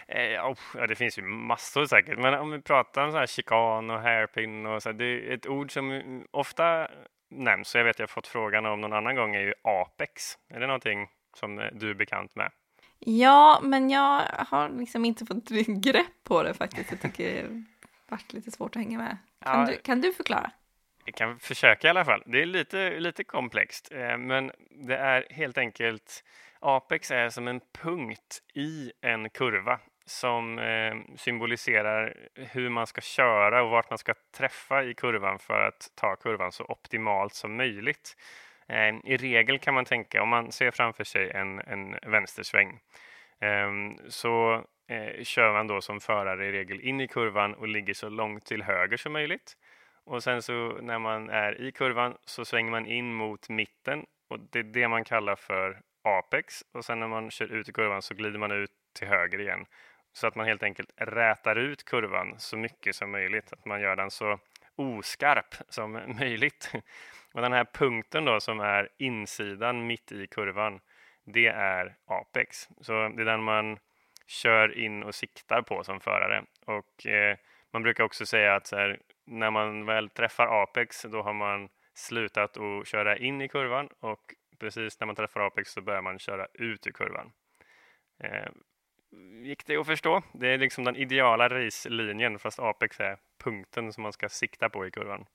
eh, 0.07 0.47
oh, 0.47 0.57
ja, 0.75 0.87
det 0.87 0.95
finns 0.95 1.17
ju 1.17 1.21
massor 1.21 1.85
säkert, 1.85 2.19
men 2.19 2.33
om 2.33 2.51
vi 2.51 2.61
pratar 2.61 3.05
om 3.05 3.11
så 3.11 3.17
här 3.17 3.25
chikan 3.25 3.89
och 3.89 4.01
hairpin 4.01 4.65
och 4.65 4.83
så 4.83 4.89
här, 4.89 4.93
det 4.93 5.05
är 5.05 5.31
ett 5.31 5.47
ord 5.47 5.71
som 5.71 6.01
ofta 6.31 6.87
nämns, 7.29 7.67
så 7.67 7.77
jag 7.77 7.85
vet 7.85 7.95
att 7.95 7.99
jag 7.99 8.09
fått 8.09 8.27
frågan 8.27 8.65
om 8.65 8.81
någon 8.81 8.93
annan 8.93 9.15
gång, 9.15 9.35
är 9.35 9.41
ju 9.41 9.53
apex. 9.63 10.37
Är 10.49 10.59
det 10.59 10.67
någonting 10.67 11.09
som 11.37 11.69
du 11.73 11.89
är 11.89 11.93
bekant 11.93 12.35
med? 12.35 12.51
Ja, 13.05 13.59
men 13.63 13.89
jag 13.89 14.21
har 14.37 14.69
liksom 14.69 15.05
inte 15.05 15.25
fått 15.25 15.49
grepp 15.67 16.23
på 16.23 16.43
det 16.43 16.53
faktiskt. 16.53 16.91
Jag 16.91 17.01
tycker 17.01 17.43
det 17.43 17.63
varit 18.09 18.33
lite 18.33 18.51
svårt 18.51 18.75
att 18.75 18.81
hänga 18.81 18.97
med. 18.97 19.17
Kan, 19.43 19.59
ja, 19.59 19.65
du, 19.65 19.77
kan 19.77 20.01
du 20.01 20.13
förklara? 20.13 20.51
Jag 21.05 21.15
kan 21.15 21.39
försöka 21.39 21.87
i 21.87 21.89
alla 21.89 22.05
fall. 22.05 22.23
Det 22.25 22.41
är 22.41 22.45
lite, 22.45 22.99
lite 22.99 23.23
komplext, 23.23 23.91
eh, 23.91 24.17
men 24.17 24.51
det 24.87 24.97
är 24.97 25.25
helt 25.29 25.57
enkelt 25.57 26.23
Apex 26.59 27.11
är 27.11 27.29
som 27.29 27.47
en 27.47 27.61
punkt 27.83 28.39
i 28.53 28.91
en 29.01 29.29
kurva 29.29 29.79
som 30.05 30.59
eh, 30.59 30.95
symboliserar 31.17 32.29
hur 32.35 32.69
man 32.69 32.87
ska 32.87 33.01
köra 33.01 33.63
och 33.63 33.69
vart 33.69 33.89
man 33.89 33.97
ska 33.97 34.13
träffa 34.37 34.83
i 34.83 34.93
kurvan 34.93 35.39
för 35.39 35.59
att 35.59 35.91
ta 35.95 36.15
kurvan 36.15 36.51
så 36.51 36.63
optimalt 36.63 37.33
som 37.33 37.55
möjligt. 37.55 38.17
Eh, 38.67 38.95
I 39.03 39.17
regel 39.17 39.59
kan 39.59 39.73
man 39.73 39.85
tänka, 39.85 40.23
om 40.23 40.29
man 40.29 40.51
ser 40.51 40.71
framför 40.71 41.03
sig 41.03 41.31
en, 41.31 41.59
en 41.59 41.99
vänstersväng, 42.11 42.79
ehm, 43.41 43.97
så 44.07 44.53
eh, 44.89 45.23
kör 45.23 45.53
man 45.53 45.67
då 45.67 45.81
som 45.81 45.99
förare 45.99 46.47
i 46.47 46.51
regel 46.51 46.81
in 46.81 47.01
i 47.01 47.07
kurvan 47.07 47.53
och 47.53 47.67
ligger 47.67 47.93
så 47.93 48.09
långt 48.09 48.45
till 48.45 48.63
höger 48.63 48.97
som 48.97 49.13
möjligt. 49.13 49.53
Och 50.05 50.23
sen 50.23 50.41
så 50.41 50.77
när 50.81 50.99
man 50.99 51.29
är 51.29 51.61
i 51.61 51.71
kurvan 51.71 52.17
så 52.25 52.45
svänger 52.45 52.71
man 52.71 52.85
in 52.85 53.13
mot 53.13 53.49
mitten 53.49 54.05
och 54.29 54.39
det 54.39 54.59
är 54.59 54.63
det 54.63 54.87
man 54.87 55.03
kallar 55.03 55.35
för 55.35 55.81
apex. 56.03 56.63
Och 56.73 56.85
sen 56.85 56.99
när 56.99 57.07
man 57.07 57.31
kör 57.31 57.53
ut 57.53 57.69
i 57.69 57.73
kurvan 57.73 58.01
så 58.01 58.13
glider 58.13 58.39
man 58.39 58.51
ut 58.51 58.71
till 58.93 59.07
höger 59.07 59.39
igen. 59.39 59.65
Så 60.13 60.27
att 60.27 60.35
man 60.35 60.45
helt 60.45 60.63
enkelt 60.63 60.89
rätar 60.97 61.55
ut 61.55 61.85
kurvan 61.85 62.35
så 62.37 62.57
mycket 62.57 62.95
som 62.95 63.11
möjligt, 63.11 63.53
att 63.53 63.65
man 63.65 63.81
gör 63.81 63.95
den 63.95 64.11
så 64.11 64.39
oskarp 64.75 65.55
som 65.69 65.91
möjligt. 66.19 66.71
Och 67.33 67.41
den 67.41 67.53
här 67.53 67.65
punkten 67.73 68.25
då 68.25 68.39
som 68.39 68.59
är 68.59 68.89
insidan 68.97 69.87
mitt 69.87 70.11
i 70.11 70.27
kurvan, 70.27 70.79
det 71.23 71.47
är 71.47 71.95
apex. 72.05 72.69
Så 72.81 72.93
det 72.93 73.21
är 73.21 73.25
den 73.25 73.43
man 73.43 73.79
kör 74.27 74.77
in 74.77 75.03
och 75.03 75.15
siktar 75.15 75.61
på 75.61 75.83
som 75.83 75.99
förare. 75.99 76.45
Och 76.65 77.07
eh, 77.07 77.37
man 77.71 77.83
brukar 77.83 78.03
också 78.03 78.25
säga 78.25 78.55
att 78.55 78.71
här, 78.71 78.99
när 79.25 79.51
man 79.51 79.85
väl 79.85 80.09
träffar 80.09 80.63
apex, 80.63 81.01
då 81.01 81.21
har 81.21 81.33
man 81.33 81.69
slutat 81.93 82.57
att 82.57 82.87
köra 82.87 83.17
in 83.17 83.41
i 83.41 83.47
kurvan 83.47 83.89
och 83.99 84.33
precis 84.59 84.99
när 84.99 85.07
man 85.07 85.15
träffar 85.15 85.41
apex 85.41 85.71
så 85.71 85.81
börjar 85.81 86.01
man 86.01 86.19
köra 86.19 86.47
ut 86.53 86.87
ur 86.87 86.91
kurvan. 86.91 87.31
Eh, 88.23 88.51
gick 89.43 89.65
det 89.65 89.77
att 89.77 89.85
förstå? 89.85 90.21
Det 90.33 90.47
är 90.47 90.57
liksom 90.57 90.83
den 90.83 90.95
ideala 90.95 91.49
racelinjen 91.49 92.39
fast 92.39 92.59
apex 92.59 92.99
är 92.99 93.17
punkten 93.43 93.93
som 93.93 94.03
man 94.03 94.13
ska 94.13 94.29
sikta 94.29 94.69
på 94.69 94.87
i 94.87 94.91
kurvan. 94.91 95.25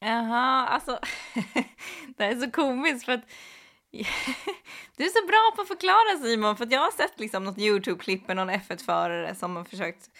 Jaha, 0.00 0.66
alltså 0.66 0.98
det 2.16 2.24
är 2.24 2.36
så 2.36 2.50
komiskt 2.50 3.04
för 3.04 3.12
att 3.12 3.24
du 4.96 5.04
är 5.04 5.20
så 5.20 5.26
bra 5.26 5.52
på 5.56 5.62
att 5.62 5.68
förklara 5.68 6.18
Simon, 6.22 6.56
för 6.56 6.64
att 6.64 6.72
jag 6.72 6.80
har 6.80 6.90
sett 6.90 7.20
liksom 7.20 7.44
något 7.44 7.58
Youtube-klipp 7.58 8.28
med 8.28 8.36
någon 8.36 8.50
F1-förare 8.50 9.34
som 9.34 9.56
har 9.56 9.64
försökt 9.64 10.10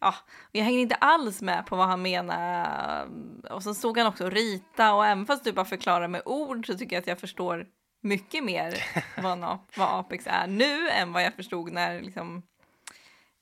Ja, 0.00 0.14
jag 0.52 0.64
hänger 0.64 0.78
inte 0.78 0.94
alls 0.94 1.42
med 1.42 1.66
på 1.66 1.76
vad 1.76 1.86
han 1.86 2.02
menar. 2.02 3.08
Och 3.50 3.62
så 3.62 3.74
stod 3.74 3.98
han 3.98 4.06
också 4.06 4.30
rita 4.30 4.94
och 4.94 5.06
även 5.06 5.26
fast 5.26 5.44
du 5.44 5.52
bara 5.52 5.64
förklarar 5.64 6.08
med 6.08 6.22
ord 6.24 6.66
så 6.66 6.78
tycker 6.78 6.96
jag 6.96 7.00
att 7.00 7.06
jag 7.06 7.20
förstår 7.20 7.66
mycket 8.02 8.44
mer 8.44 8.74
vad, 9.22 9.38
vad 9.76 9.98
Apex 10.00 10.26
är 10.26 10.46
nu 10.46 10.88
än 10.88 11.12
vad 11.12 11.22
jag 11.22 11.34
förstod 11.34 11.72
när 11.72 12.00
liksom 12.00 12.42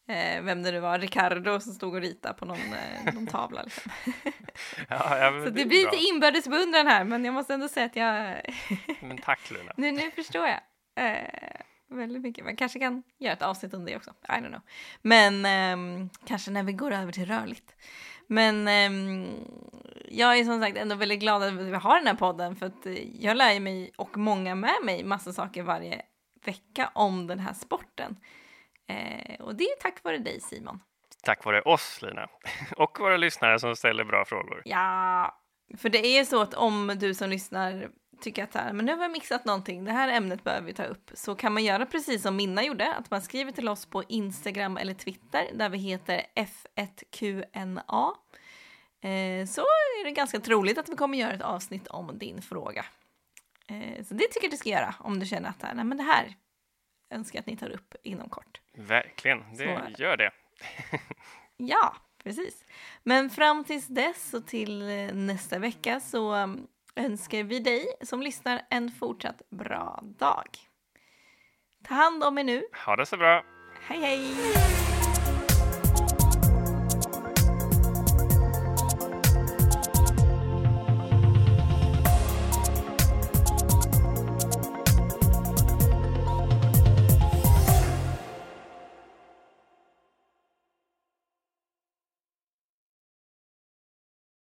eh, 0.08 0.42
vem 0.42 0.62
det 0.62 0.72
nu 0.72 0.80
var, 0.80 0.98
Ricardo 0.98 1.60
som 1.60 1.72
stod 1.72 1.94
och 1.94 2.00
ritade 2.00 2.34
på 2.34 2.44
någon, 2.44 2.58
eh, 2.58 3.14
någon 3.14 3.26
tavla. 3.26 3.62
Liksom. 3.62 3.92
ja, 4.88 5.18
ja, 5.18 5.30
så 5.30 5.44
det, 5.44 5.50
det 5.50 5.66
blir 5.66 5.82
bra. 5.82 5.92
lite 5.92 6.04
inbördes 6.04 6.48
beundran 6.48 6.86
här, 6.86 7.04
men 7.04 7.24
jag 7.24 7.34
måste 7.34 7.54
ändå 7.54 7.68
säga 7.68 7.86
att 7.86 7.96
jag... 7.96 8.40
men 9.00 9.18
tack 9.18 9.50
Luna. 9.50 9.72
nu, 9.76 9.92
nu 9.92 10.10
förstår 10.10 10.46
jag. 10.46 10.60
Eh, 10.96 11.60
väldigt 11.88 12.22
mycket. 12.22 12.44
Man 12.44 12.56
kanske 12.56 12.78
kan 12.78 13.02
göra 13.18 13.32
ett 13.32 13.42
avsnitt 13.42 13.74
om 13.74 13.84
det 13.84 13.96
också. 13.96 14.10
I 14.22 14.32
don't 14.32 14.48
know. 14.48 14.60
Men 15.02 15.44
eh, 15.44 16.08
kanske 16.26 16.50
när 16.50 16.62
vi 16.62 16.72
går 16.72 16.90
över 16.90 17.12
till 17.12 17.26
rörligt. 17.26 17.74
Men 18.26 18.68
eh, 18.68 19.28
jag 20.08 20.38
är 20.38 20.44
som 20.44 20.60
sagt 20.60 20.76
ändå 20.76 20.94
väldigt 20.94 21.20
glad 21.20 21.42
att 21.42 21.52
vi 21.52 21.74
har 21.74 21.98
den 21.98 22.06
här 22.06 22.14
podden 22.14 22.56
för 22.56 22.66
att 22.66 22.86
jag 23.20 23.36
lär 23.36 23.60
mig 23.60 23.92
och 23.96 24.16
många 24.16 24.54
med 24.54 24.76
mig 24.84 25.04
massa 25.04 25.32
saker 25.32 25.62
varje 25.62 26.02
vecka 26.44 26.90
om 26.94 27.26
den 27.26 27.40
här 27.40 27.52
sporten. 27.52 28.16
Eh, 28.88 29.40
och 29.40 29.54
det 29.54 29.64
är 29.64 29.76
tack 29.80 30.04
vare 30.04 30.18
dig 30.18 30.40
Simon. 30.40 30.80
Tack 31.22 31.44
vare 31.44 31.62
oss 31.62 32.02
Lina 32.02 32.28
och 32.76 33.00
våra 33.00 33.16
lyssnare 33.16 33.58
som 33.58 33.76
ställer 33.76 34.04
bra 34.04 34.24
frågor. 34.24 34.62
Ja, 34.64 35.40
för 35.76 35.88
det 35.88 36.06
är 36.06 36.24
så 36.24 36.42
att 36.42 36.54
om 36.54 36.96
du 37.00 37.14
som 37.14 37.30
lyssnar 37.30 37.90
tycker 38.20 38.44
att 38.44 38.54
här, 38.54 38.72
men 38.72 38.86
nu 38.86 38.92
har 38.92 38.98
vi 38.98 39.08
mixat 39.08 39.44
någonting, 39.44 39.84
det 39.84 39.92
här 39.92 40.08
ämnet 40.08 40.44
behöver 40.44 40.66
vi 40.66 40.74
ta 40.74 40.84
upp, 40.84 41.10
så 41.14 41.34
kan 41.34 41.52
man 41.52 41.64
göra 41.64 41.86
precis 41.86 42.22
som 42.22 42.36
Minna 42.36 42.64
gjorde, 42.64 42.94
att 42.94 43.10
man 43.10 43.22
skriver 43.22 43.52
till 43.52 43.68
oss 43.68 43.86
på 43.86 44.02
Instagram 44.08 44.76
eller 44.76 44.94
Twitter 44.94 45.48
där 45.54 45.68
vi 45.68 45.78
heter 45.78 46.22
F1QNA. 46.34 48.12
Eh, 49.00 49.46
så 49.46 49.60
är 49.60 50.04
det 50.04 50.10
ganska 50.10 50.40
troligt 50.40 50.78
att 50.78 50.88
vi 50.88 50.96
kommer 50.96 51.18
göra 51.18 51.32
ett 51.32 51.42
avsnitt 51.42 51.86
om 51.86 52.18
din 52.18 52.42
fråga. 52.42 52.84
Eh, 53.66 54.04
så 54.04 54.14
det 54.14 54.28
tycker 54.28 54.46
jag 54.46 54.50
du 54.50 54.56
ska 54.56 54.68
göra 54.68 54.94
om 54.98 55.20
du 55.20 55.26
känner 55.26 55.48
att 55.48 55.62
här, 55.62 55.74
nej, 55.74 55.84
men 55.84 55.98
det 55.98 56.04
här 56.04 56.34
önskar 57.10 57.40
att 57.40 57.46
ni 57.46 57.56
tar 57.56 57.70
upp 57.70 57.94
inom 58.02 58.28
kort. 58.28 58.60
Verkligen, 58.72 59.44
det 59.50 59.92
så, 59.96 60.02
gör 60.02 60.16
det. 60.16 60.30
ja, 61.56 61.96
precis. 62.22 62.64
Men 63.02 63.30
fram 63.30 63.64
tills 63.64 63.86
dess 63.86 64.34
och 64.34 64.46
till 64.46 64.84
nästa 65.12 65.58
vecka 65.58 66.00
så 66.00 66.34
um, 66.34 66.66
önskar 66.96 67.42
vi 67.42 67.58
dig 67.58 67.86
som 68.02 68.22
lyssnar 68.22 68.62
en 68.70 68.90
fortsatt 68.90 69.42
bra 69.50 70.00
dag. 70.02 70.48
Ta 71.88 71.94
hand 71.94 72.24
om 72.24 72.38
er 72.38 72.44
nu. 72.44 72.64
Ha 72.86 72.96
det 72.96 73.06
så 73.06 73.16
bra. 73.16 73.44
Hej 73.80 74.00
hej! 74.00 74.83